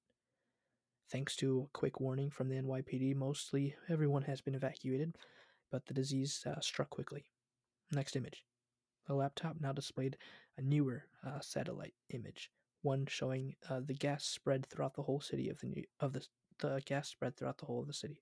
[1.12, 5.16] Thanks to a quick warning from the NYPD, mostly everyone has been evacuated,
[5.70, 7.26] but the disease uh, struck quickly.
[7.92, 8.44] Next image.
[9.06, 10.16] The laptop now displayed
[10.58, 12.50] a newer uh, satellite image,
[12.82, 16.26] one showing uh, the gas spread throughout the whole city of the New- of the
[16.58, 18.20] the gas spread throughout the whole of the city.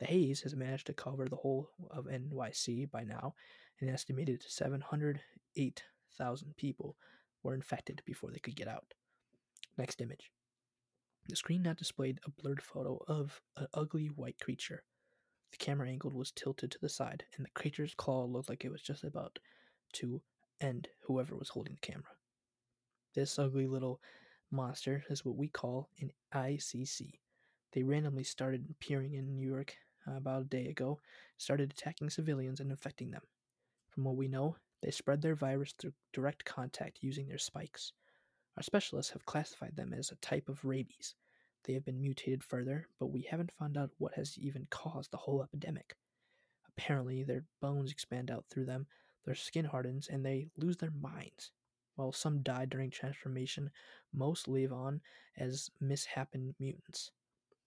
[0.00, 3.34] The haze has managed to cover the whole of NYC by now,
[3.80, 6.96] and estimated 708,000 people
[7.42, 8.94] were infected before they could get out.
[9.76, 10.30] Next image.
[11.28, 14.84] The screen now displayed a blurred photo of an ugly white creature.
[15.50, 18.72] The camera angle was tilted to the side, and the creature's claw looked like it
[18.72, 19.38] was just about
[19.94, 20.22] to
[20.62, 22.12] end whoever was holding the camera.
[23.14, 24.00] This ugly little
[24.50, 27.18] monster is what we call an ICC.
[27.72, 29.76] They randomly started appearing in New York
[30.16, 31.00] about a day ago,
[31.38, 33.22] started attacking civilians and infecting them.
[33.90, 37.92] From what we know, they spread their virus through direct contact using their spikes.
[38.56, 41.14] Our specialists have classified them as a type of rabies.
[41.64, 45.18] They have been mutated further, but we haven't found out what has even caused the
[45.18, 45.96] whole epidemic.
[46.68, 48.86] Apparently, their bones expand out through them,
[49.24, 51.52] their skin hardens, and they lose their minds.
[51.96, 53.70] While some die during transformation,
[54.14, 55.02] most live on
[55.36, 57.12] as mishappen mutants.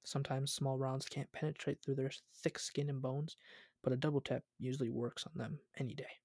[0.03, 3.37] Sometimes small rounds can't penetrate through their thick skin and bones,
[3.83, 6.19] but a double tap usually works on them any day.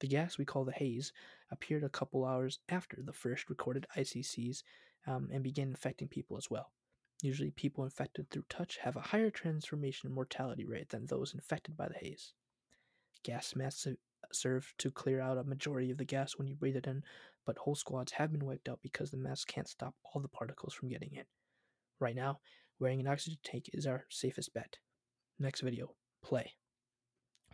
[0.00, 1.12] The gas we call the haze
[1.50, 4.62] appeared a couple hours after the first recorded ICCs
[5.06, 6.72] um, and began infecting people as well.
[7.22, 11.88] Usually, people infected through touch have a higher transformation mortality rate than those infected by
[11.88, 12.34] the haze.
[13.22, 13.88] Gas masks
[14.32, 17.02] serve to clear out a majority of the gas when you breathe it in,
[17.46, 20.74] but whole squads have been wiped out because the mask can't stop all the particles
[20.74, 21.24] from getting in.
[21.98, 22.40] Right now,
[22.78, 24.78] wearing an oxygen tank is our safest bet.
[25.38, 26.54] Next video, play.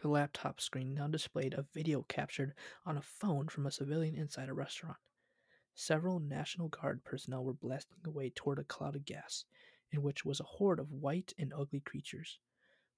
[0.00, 2.54] The laptop screen now displayed a video captured
[2.84, 4.96] on a phone from a civilian inside a restaurant.
[5.74, 9.44] Several National Guard personnel were blasting away toward a cloud of gas,
[9.90, 12.38] in which was a horde of white and ugly creatures.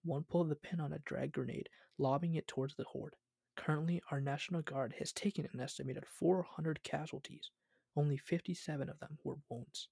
[0.03, 1.69] One pulled the pin on a frag grenade,
[1.99, 3.17] lobbing it towards the horde.
[3.57, 7.51] Currently, our National Guard has taken an estimated 400 casualties.
[7.95, 9.89] Only 57 of them were wounds.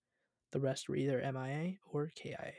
[0.53, 2.53] The rest were either MIA or KIA.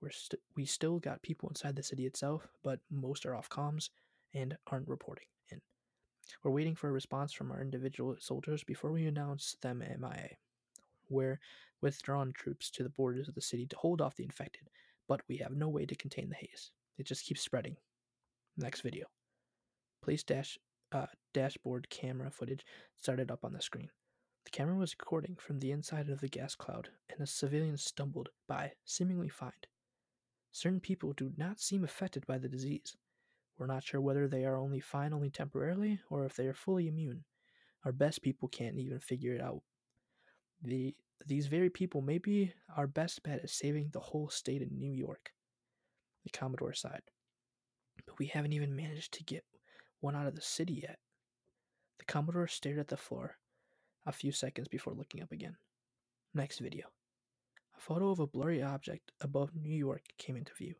[0.00, 3.90] We're st- we still got people inside the city itself, but most are off comms
[4.32, 5.60] and aren't reporting in.
[6.42, 10.30] We're waiting for a response from our individual soldiers before we announce them MIA.
[11.08, 11.40] We're
[11.80, 14.68] withdrawn troops to the borders of the city to hold off the infected,
[15.08, 16.70] but we have no way to contain the haze.
[16.96, 17.76] It just keeps spreading.
[18.56, 19.06] Next video.
[20.02, 20.58] Police dash
[20.92, 22.64] uh, dashboard camera footage
[22.96, 23.90] started up on the screen.
[24.44, 28.30] The camera was recording from the inside of the gas cloud, and a civilian stumbled
[28.48, 29.52] by, seemingly fine.
[30.52, 32.96] Certain people do not seem affected by the disease.
[33.58, 36.88] We're not sure whether they are only fine only temporarily or if they are fully
[36.88, 37.24] immune.
[37.84, 39.62] Our best people can't even figure it out.
[40.62, 40.94] The
[41.26, 44.90] these very people may be our best bet at saving the whole state of New
[44.90, 45.32] York.
[46.24, 47.02] The Commodore sighed.
[48.06, 49.44] But we haven't even managed to get
[50.00, 50.98] one out of the city yet.
[51.98, 53.36] The Commodore stared at the floor
[54.06, 55.56] a few seconds before looking up again.
[56.34, 56.86] Next video.
[57.76, 60.74] A photo of a blurry object above New York came into view.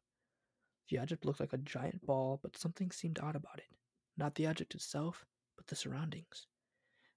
[0.88, 3.68] The object looked like a giant ball, but something seemed odd about it.
[4.16, 5.24] Not the object itself,
[5.56, 6.46] but the surroundings.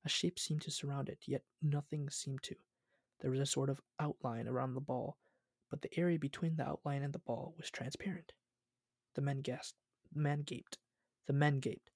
[0.06, 2.56] A shape seemed to surround it, yet nothing seemed to.
[3.22, 5.18] There was a sort of outline around the ball,
[5.70, 8.34] but the area between the outline and the ball was transparent.
[9.16, 9.78] The men gasped.
[10.12, 10.78] The men gaped.
[11.26, 11.90] The men gaped.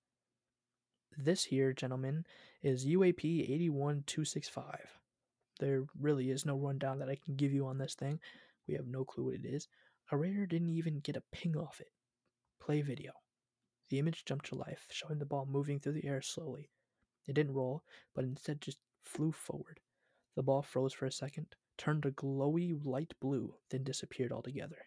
[1.20, 2.28] This here, gentlemen,
[2.61, 4.99] is UAP 81265.
[5.59, 8.20] There really is no rundown that I can give you on this thing.
[8.68, 9.68] We have no clue what it is.
[10.11, 11.89] Our radar didn't even get a ping off it.
[12.59, 13.13] Play video.
[13.89, 16.70] The image jumped to life, showing the ball moving through the air slowly.
[17.28, 19.80] It didn't roll, but instead just flew forward.
[20.36, 21.47] The ball froze for a second,
[21.80, 24.86] turned a glowy light blue, then disappeared altogether.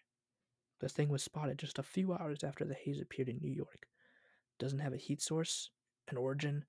[0.79, 3.87] The thing was spotted just a few hours after the haze appeared in New York.
[4.59, 5.71] Doesn't have a heat source,
[6.09, 6.65] an origin,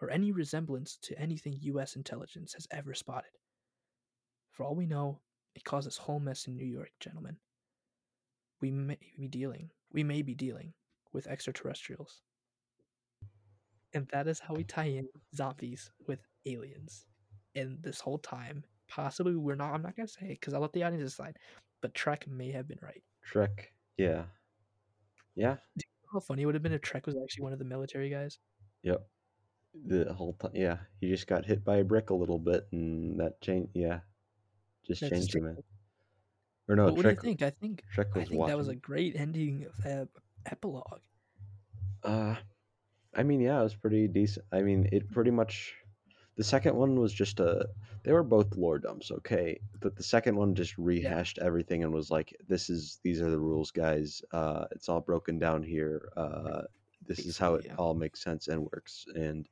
[0.00, 1.96] or any resemblance to anything U.S.
[1.96, 3.30] intelligence has ever spotted.
[4.50, 5.20] For all we know,
[5.54, 7.36] it caused this whole mess in New York, gentlemen.
[8.60, 10.72] We may be dealing, we may be dealing
[11.12, 12.22] with extraterrestrials.
[13.92, 17.06] And that is how we tie in zombies with aliens.
[17.54, 20.60] And this whole time, possibly we're not, I'm not going to say it because I'll
[20.60, 21.36] let the audience decide,
[21.80, 23.02] but Trek may have been right.
[23.24, 24.24] Trek, yeah.
[25.34, 25.56] Yeah,
[26.12, 28.38] How funny it would have been if Trek was actually one of the military guys.
[28.82, 29.06] Yep.
[29.86, 30.78] The whole time, yeah.
[31.00, 33.70] He just got hit by a brick a little bit, and that changed.
[33.74, 34.00] Yeah,
[34.86, 35.56] just That changed him.
[36.68, 37.20] Or no, but what Trek.
[37.20, 37.42] do you think?
[37.42, 40.08] I think I was think that was a great ending of that
[40.46, 41.00] epilogue.
[42.04, 42.36] Uh,
[43.14, 44.46] I mean, yeah, it was pretty decent.
[44.52, 45.74] I mean, it pretty much.
[46.36, 47.68] The second one was just a.
[48.02, 52.10] They were both lore dumps, okay, but the second one just rehashed everything and was
[52.10, 54.22] like, "This is these are the rules, guys.
[54.32, 56.10] Uh, it's all broken down here.
[56.16, 56.62] Uh,
[57.10, 57.78] this is how it yeah.
[57.78, 59.48] all makes sense and works." And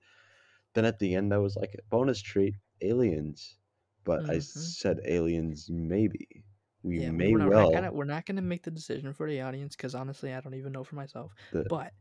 [0.74, 3.58] then at the end, I was like, "Bonus treat, aliens,"
[4.04, 4.76] but I Mhm.
[4.78, 6.44] said aliens maybe.
[6.82, 7.52] We Yeah, may we're not, well.
[7.52, 10.40] we're not gonna we're not gonna make the decision for the audience because honestly, I
[10.40, 11.34] don't even know for myself.
[11.50, 11.92] The- But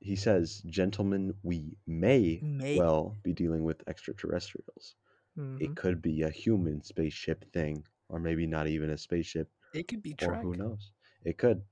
[0.00, 2.74] he says, "Gentlemen, we may May.
[2.74, 4.96] well be dealing with extraterrestrials."
[5.36, 5.60] Mhm.
[5.60, 10.02] it could be a human spaceship thing, or maybe not even a spaceship, It could
[10.02, 10.38] be or Trek.
[10.38, 10.92] who knows?
[11.24, 11.66] It could.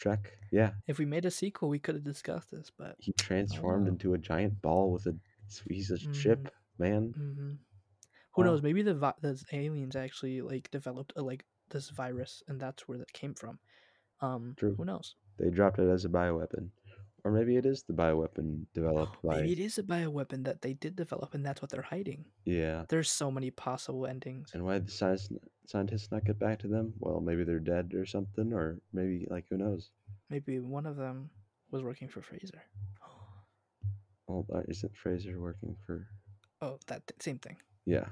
[0.00, 0.70] Trek, yeah.
[0.86, 4.18] If we made a sequel, we could have discussed this, but He transformed into a
[4.18, 5.14] giant ball with a.
[5.68, 6.48] He's a ship,
[6.78, 7.12] man.
[7.16, 7.52] hmm
[8.34, 8.50] who Wow.
[8.52, 8.62] knows?
[8.62, 12.98] Maybe the vi- those aliens actually like developed a, like this virus, and that's where
[12.98, 13.58] that came from.
[14.20, 14.74] Um, True.
[14.76, 15.16] who knows?
[15.38, 16.70] They dropped it as a bioweapon,
[17.24, 19.38] or maybe it is the bioweapon developed by.
[19.38, 22.24] Maybe it is a bioweapon that they did develop, and that's what they're hiding.
[22.44, 22.84] Yeah.
[22.88, 24.50] There's so many possible endings.
[24.54, 25.28] And why the science,
[25.70, 26.92] scientists not get back to them?
[26.98, 29.90] Well, maybe they're dead or something, or maybe like who knows?
[30.28, 31.30] Maybe one of them
[31.70, 32.62] was working for Fraser.
[34.26, 36.06] Well, uh, isn't Fraser working for?
[36.62, 37.56] Oh, that th- same thing.
[37.84, 38.06] Yeah.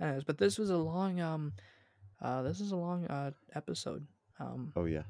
[0.00, 1.52] Anyways, but this was a long um,
[2.22, 4.06] uh, this is a long uh episode.
[4.38, 5.02] Um, Oh yeah.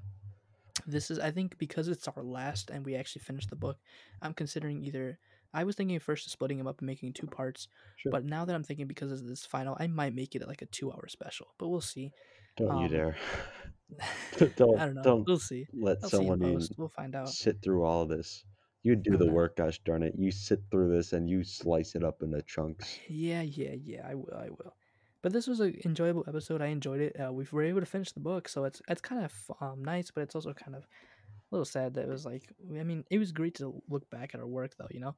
[0.86, 3.76] this is I think because it's our last and we actually finished the book.
[4.22, 5.18] I'm considering either.
[5.55, 8.12] I was thinking first of splitting them up and making two parts, Sure.
[8.12, 10.66] but now that I'm thinking because of this final, I might make it like a
[10.66, 11.49] two-hour special.
[11.59, 12.12] But we'll see.
[12.57, 13.16] Don't you um, dare.
[14.57, 15.03] don't I don't know.
[15.03, 15.66] don't we'll see.
[15.72, 16.72] let I'll someone post.
[16.76, 17.28] We'll find out.
[17.28, 18.44] sit through all of this.
[18.82, 20.14] You do the work, gosh darn it.
[20.16, 22.99] You sit through this and you slice it up into chunks.
[23.09, 24.07] Yeah, yeah, yeah.
[24.09, 24.32] I will.
[24.34, 24.74] I will.
[25.22, 26.62] But this was an enjoyable episode.
[26.62, 27.16] I enjoyed it.
[27.18, 30.11] Uh, we were able to finish the book, so it's it's kind of um, nice,
[30.12, 30.86] but it's also kind of
[31.51, 32.53] a little sad that it was like.
[32.68, 34.88] I mean, it was great to look back at our work, though.
[34.90, 35.16] You know.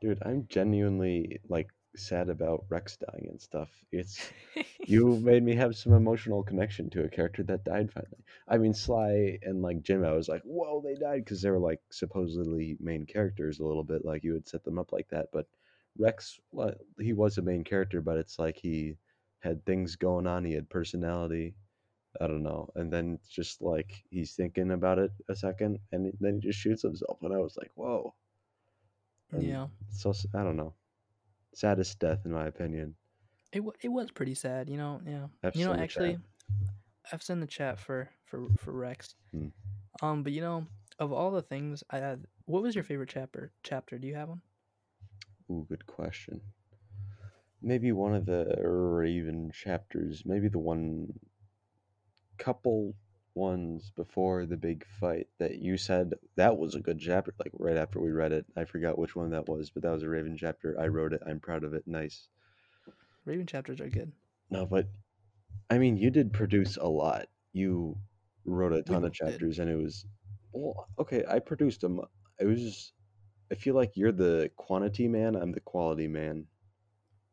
[0.00, 3.68] Dude, I'm genuinely like sad about Rex dying and stuff.
[3.92, 4.32] It's
[4.86, 8.24] you made me have some emotional connection to a character that died finally.
[8.48, 11.58] I mean, Sly and like Jim, I was like, whoa, they died because they were
[11.58, 15.28] like supposedly main characters a little bit, like you would set them up like that.
[15.32, 15.46] But
[15.98, 18.96] Rex, well, he was a main character, but it's like he
[19.40, 20.44] had things going on.
[20.44, 21.54] He had personality.
[22.20, 22.70] I don't know.
[22.76, 26.82] And then just like he's thinking about it a second, and then he just shoots
[26.82, 27.18] himself.
[27.22, 28.14] And I was like, whoa.
[29.32, 29.66] And yeah.
[29.90, 30.74] So I don't know.
[31.54, 32.94] Saddest death in my opinion.
[33.52, 35.00] It wa it was pretty sad, you know.
[35.06, 36.18] Yeah, I've you know, actually.
[37.12, 39.14] I've sent the chat for for for Rex.
[39.32, 39.48] Hmm.
[40.00, 40.66] Um, but you know,
[40.98, 43.52] of all the things I had, what was your favorite chapter?
[43.62, 43.98] Chapter?
[43.98, 44.40] Do you have one?
[45.50, 46.40] Ooh, good question.
[47.60, 50.22] Maybe one of the Raven chapters.
[50.24, 51.12] Maybe the one
[52.42, 52.94] couple
[53.34, 57.32] ones before the big fight that you said that was a good chapter.
[57.38, 60.02] Like right after we read it, I forgot which one that was, but that was
[60.02, 60.76] a Raven chapter.
[60.78, 61.22] I wrote it.
[61.26, 61.84] I'm proud of it.
[61.86, 62.28] Nice.
[63.24, 64.12] Raven chapters are good.
[64.50, 64.88] No, but
[65.70, 67.26] I mean, you did produce a lot.
[67.52, 67.96] You
[68.44, 69.30] wrote a ton of both did.
[69.30, 70.04] chapters, and it was
[70.52, 70.88] well.
[70.98, 72.00] Okay, I produced them.
[72.40, 72.60] It was.
[72.60, 72.92] Just,
[73.50, 75.36] I feel like you're the quantity man.
[75.36, 76.46] I'm the quality man.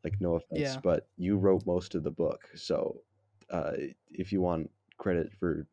[0.04, 0.78] Like no offense, Yeah.
[0.82, 2.42] but you wrote most of the book.
[2.56, 3.02] So,
[3.50, 3.72] uh,
[4.12, 5.66] if you want credit for,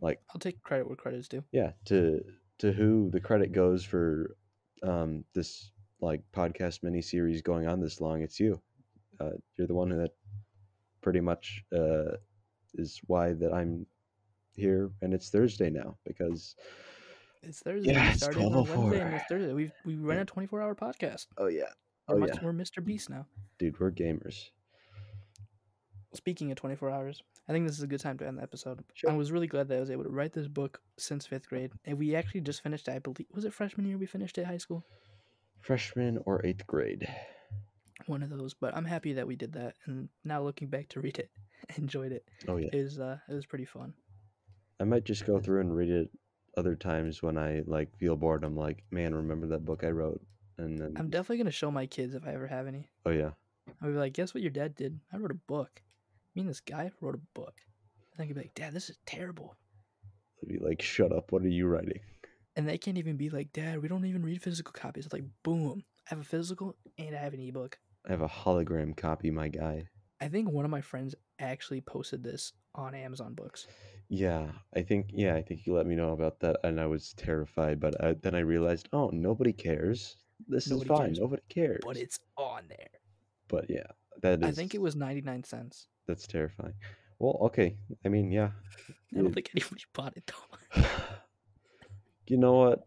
[0.00, 1.44] like, I'll take credit where credit is due.
[1.52, 2.24] yeah, to
[2.60, 4.36] to who the credit goes for,
[4.82, 8.60] um, this like podcast mini series going on this long, it's you.
[9.20, 10.12] Uh, you're the one that
[11.02, 12.16] pretty much uh,
[12.74, 13.84] is why that I'm
[14.56, 16.56] here, and it's Thursday now because
[17.42, 17.92] It's Thursday.
[17.92, 19.00] Yeah, we it's Wednesday, 12:04.
[19.06, 19.52] and it's Thursday.
[19.52, 21.26] We we ran a twenty four hour podcast.
[21.38, 21.64] oh yeah,
[22.08, 22.82] We're, oh much, yeah, we're Mr.
[22.84, 23.26] Beast now.
[23.58, 24.50] dude, we're gamers.
[26.12, 28.82] Speaking of 24 hours, I think this is a good time to end the episode.
[28.94, 29.10] Sure.
[29.10, 31.70] I was really glad that I was able to write this book since fifth grade.
[31.84, 33.26] And we actually just finished it, I believe.
[33.32, 34.84] Was it freshman year we finished it high school?
[35.60, 37.06] Freshman or eighth grade.
[38.06, 38.54] One of those.
[38.54, 39.74] But I'm happy that we did that.
[39.86, 41.30] And now looking back to read it,
[41.70, 42.24] I enjoyed it.
[42.48, 43.94] Oh yeah, It was, uh, it was pretty fun.
[44.80, 46.10] I might just go through and read it
[46.56, 48.42] other times when I like feel bored.
[48.42, 50.20] I'm like, man, remember that book I wrote?
[50.58, 52.88] And then, I'm definitely going to show my kids if I ever have any.
[53.06, 53.30] oh yeah,
[53.80, 54.98] I'll be like, guess what your dad did?
[55.12, 55.82] I wrote a book.
[56.34, 57.54] Me and this guy wrote a book.
[58.16, 59.56] And I could be like, Dad, this is terrible.
[60.42, 61.32] I'd be like, shut up.
[61.32, 62.00] What are you writing?
[62.56, 65.04] And they can't even be like, Dad, we don't even read physical copies.
[65.04, 67.78] It's like, boom, I have a physical and I have an ebook.
[68.06, 69.88] I have a hologram copy, my guy.
[70.20, 73.66] I think one of my friends actually posted this on Amazon Books.
[74.08, 77.14] Yeah, I think yeah, I think you let me know about that, and I was
[77.14, 77.80] terrified.
[77.80, 80.16] But I, then I realized, oh, nobody cares.
[80.48, 81.06] This Nobody is fine.
[81.06, 81.80] cares, Nobody cares.
[81.84, 82.88] But it's on there.
[83.48, 83.86] But yeah,
[84.22, 84.48] that is.
[84.48, 85.86] I think it was 99 cents.
[86.06, 86.74] That's terrifying.
[87.18, 87.76] Well, okay.
[88.04, 88.50] I mean, yeah.
[89.16, 90.30] I don't think anybody bought it
[90.74, 90.82] though.
[92.26, 92.84] you know what?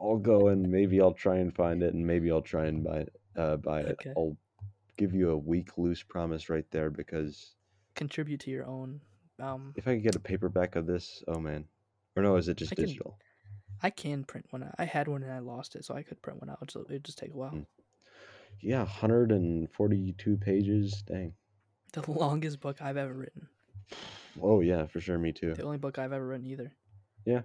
[0.00, 2.98] I'll go and maybe I'll try and find it, and maybe I'll try and buy
[2.98, 3.12] it.
[3.36, 3.96] Uh, buy it.
[4.00, 4.12] Okay.
[4.16, 4.36] I'll
[4.96, 7.54] give you a weak loose promise right there because
[7.94, 9.00] Contribute to your own.
[9.38, 11.66] Um, if I could get a paperback of this, oh man,
[12.14, 13.18] or no, is it just I can- digital?
[13.82, 14.70] I can print one.
[14.78, 16.70] I had one and I lost it, so I could print one out.
[16.70, 17.50] So it'd just take a while.
[17.50, 17.60] Hmm.
[18.60, 21.02] Yeah, 142 pages.
[21.06, 21.34] Dang.
[21.92, 23.48] The longest book I've ever written.
[24.40, 25.18] Oh yeah, for sure.
[25.18, 25.54] Me too.
[25.54, 26.72] The only book I've ever written either.
[27.24, 27.42] Yeah.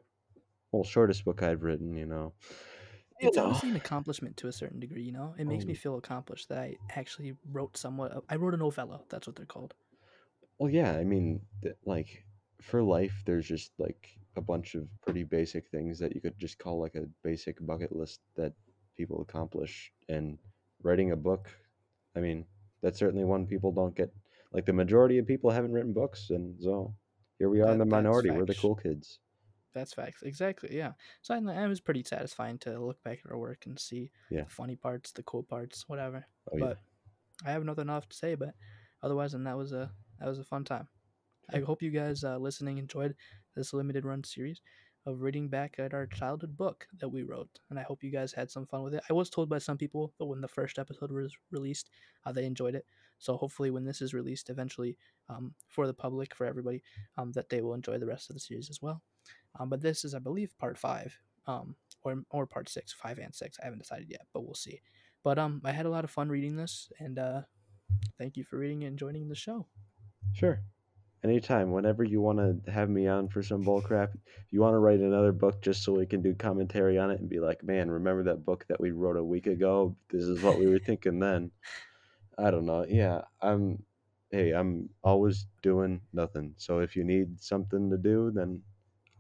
[0.71, 2.33] Well, shortest book I've written, you know.
[3.19, 3.45] You it's know.
[3.45, 5.03] honestly an accomplishment to a certain degree.
[5.03, 8.11] You know, it makes me Um, feel accomplished that I actually wrote somewhat.
[8.11, 9.03] Of, I wrote a novella.
[9.09, 9.73] That's what they're called.
[10.59, 12.25] Well, yeah, I mean, th- like
[12.61, 16.57] for life, there's just like a bunch of pretty basic things that you could just
[16.57, 18.53] call like a basic bucket list that
[18.97, 19.91] people accomplish.
[20.09, 20.37] And
[20.83, 21.49] writing a book,
[22.15, 22.45] I mean,
[22.81, 24.13] that's certainly one people don't get.
[24.53, 26.93] Like the majority of people haven't written books, and so
[27.39, 28.31] here we are in the minority.
[28.31, 29.19] We're the cool kids.
[29.73, 30.21] That's facts.
[30.23, 30.75] Exactly.
[30.75, 30.91] Yeah.
[31.21, 34.43] So I, it was pretty satisfying to look back at our work and see Yeah.
[34.43, 36.25] the funny parts, the cool parts, whatever.
[36.51, 36.65] Oh yeah.
[36.65, 36.77] But
[37.45, 38.35] I have nothing else to say.
[38.35, 38.53] But
[39.01, 40.89] otherwise, and that was a that was a fun time.
[41.53, 43.15] I hope you guys uh, listening enjoyed
[43.55, 44.61] this limited run series
[45.05, 48.31] of reading back at our childhood book that we wrote, and I hope you guys
[48.31, 49.03] had some fun with it.
[49.09, 51.89] I was told by some people that when the first episode was released,
[52.25, 52.85] uh, they enjoyed it.
[53.17, 54.97] So hopefully, when this is released eventually
[55.29, 56.83] um, for the public, for everybody,
[57.17, 59.01] um, that they will enjoy the rest of the series as well.
[59.59, 63.33] Um, but this is, I believe, part five, um, or or part six, five and
[63.33, 63.57] six.
[63.61, 64.81] I haven't decided yet, but we'll see.
[65.23, 67.41] But um, I had a lot of fun reading this, and uh,
[68.17, 69.67] thank you for reading and joining the show.
[70.33, 70.61] Sure.
[71.23, 74.73] Anytime, whenever you want to have me on for some bull crap, if you want
[74.73, 77.63] to write another book just so we can do commentary on it and be like,
[77.63, 79.95] man, remember that book that we wrote a week ago?
[80.09, 81.51] This is what we were thinking then.
[82.39, 82.85] I don't know.
[82.87, 83.83] Yeah, I'm.
[84.31, 86.55] Hey, I'm always doing nothing.
[86.57, 88.61] So if you need something to do, then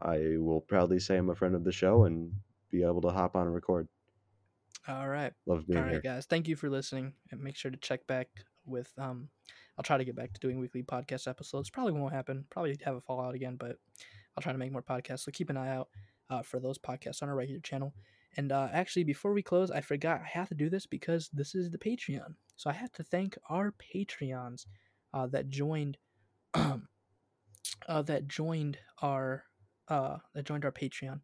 [0.01, 2.31] I will proudly say I'm a friend of the show and
[2.71, 3.89] be able to hop on and record.
[4.87, 5.33] All right.
[5.45, 6.01] Love being All right, here.
[6.01, 6.25] guys.
[6.25, 8.29] Thank you for listening, and make sure to check back
[8.65, 8.91] with.
[8.97, 9.29] Um,
[9.77, 11.69] I'll try to get back to doing weekly podcast episodes.
[11.69, 12.45] Probably won't happen.
[12.49, 13.77] Probably have a fallout again, but
[14.35, 15.21] I'll try to make more podcasts.
[15.21, 15.87] So keep an eye out
[16.29, 17.93] uh, for those podcasts on our regular channel.
[18.37, 21.55] And uh, actually, before we close, I forgot I have to do this because this
[21.55, 22.35] is the Patreon.
[22.55, 24.65] So I have to thank our Patreons
[25.13, 25.97] uh, that joined.
[27.87, 29.43] uh, that joined our
[29.87, 31.19] uh, that joined our Patreon.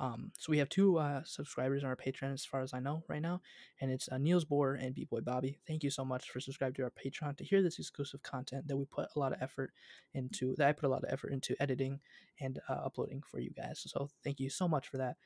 [0.00, 3.04] Um, so we have two uh, subscribers on our Patreon, as far as I know
[3.06, 3.42] right now,
[3.82, 5.58] and it's uh, Niels Bohr and B Boy Bobby.
[5.66, 8.78] Thank you so much for subscribing to our Patreon to hear this exclusive content that
[8.78, 9.72] we put a lot of effort
[10.14, 10.54] into.
[10.56, 12.00] That I put a lot of effort into editing
[12.40, 13.84] and uh, uploading for you guys.
[13.86, 15.16] So thank you so much for that.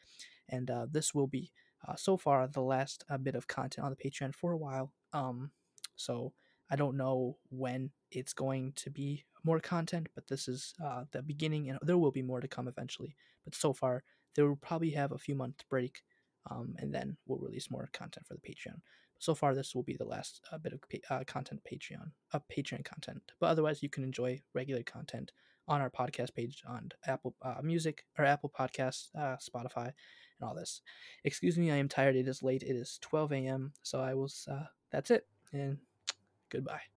[0.48, 1.52] And uh, this will be
[1.86, 4.92] uh, so far the last uh, bit of content on the Patreon for a while.
[5.12, 5.52] Um,
[5.94, 6.32] so
[6.68, 11.22] I don't know when it's going to be more content, but this is uh, the
[11.22, 13.14] beginning, and there will be more to come eventually.
[13.44, 14.02] But so far,
[14.34, 16.02] there will probably have a few month break,
[16.50, 18.80] um, and then we'll release more content for the Patreon.
[19.18, 22.40] So far, this will be the last uh, bit of pa- uh, content Patreon, uh,
[22.54, 23.22] Patreon content.
[23.40, 25.32] But otherwise, you can enjoy regular content
[25.66, 30.54] on our podcast page on Apple uh, Music or Apple Podcasts, uh, Spotify, and all
[30.54, 30.82] this.
[31.24, 32.16] Excuse me, I am tired.
[32.16, 32.62] It is late.
[32.62, 33.72] It is 12 a.m.
[33.82, 34.30] So I will.
[34.50, 35.78] Uh, that's it, and
[36.50, 36.93] goodbye.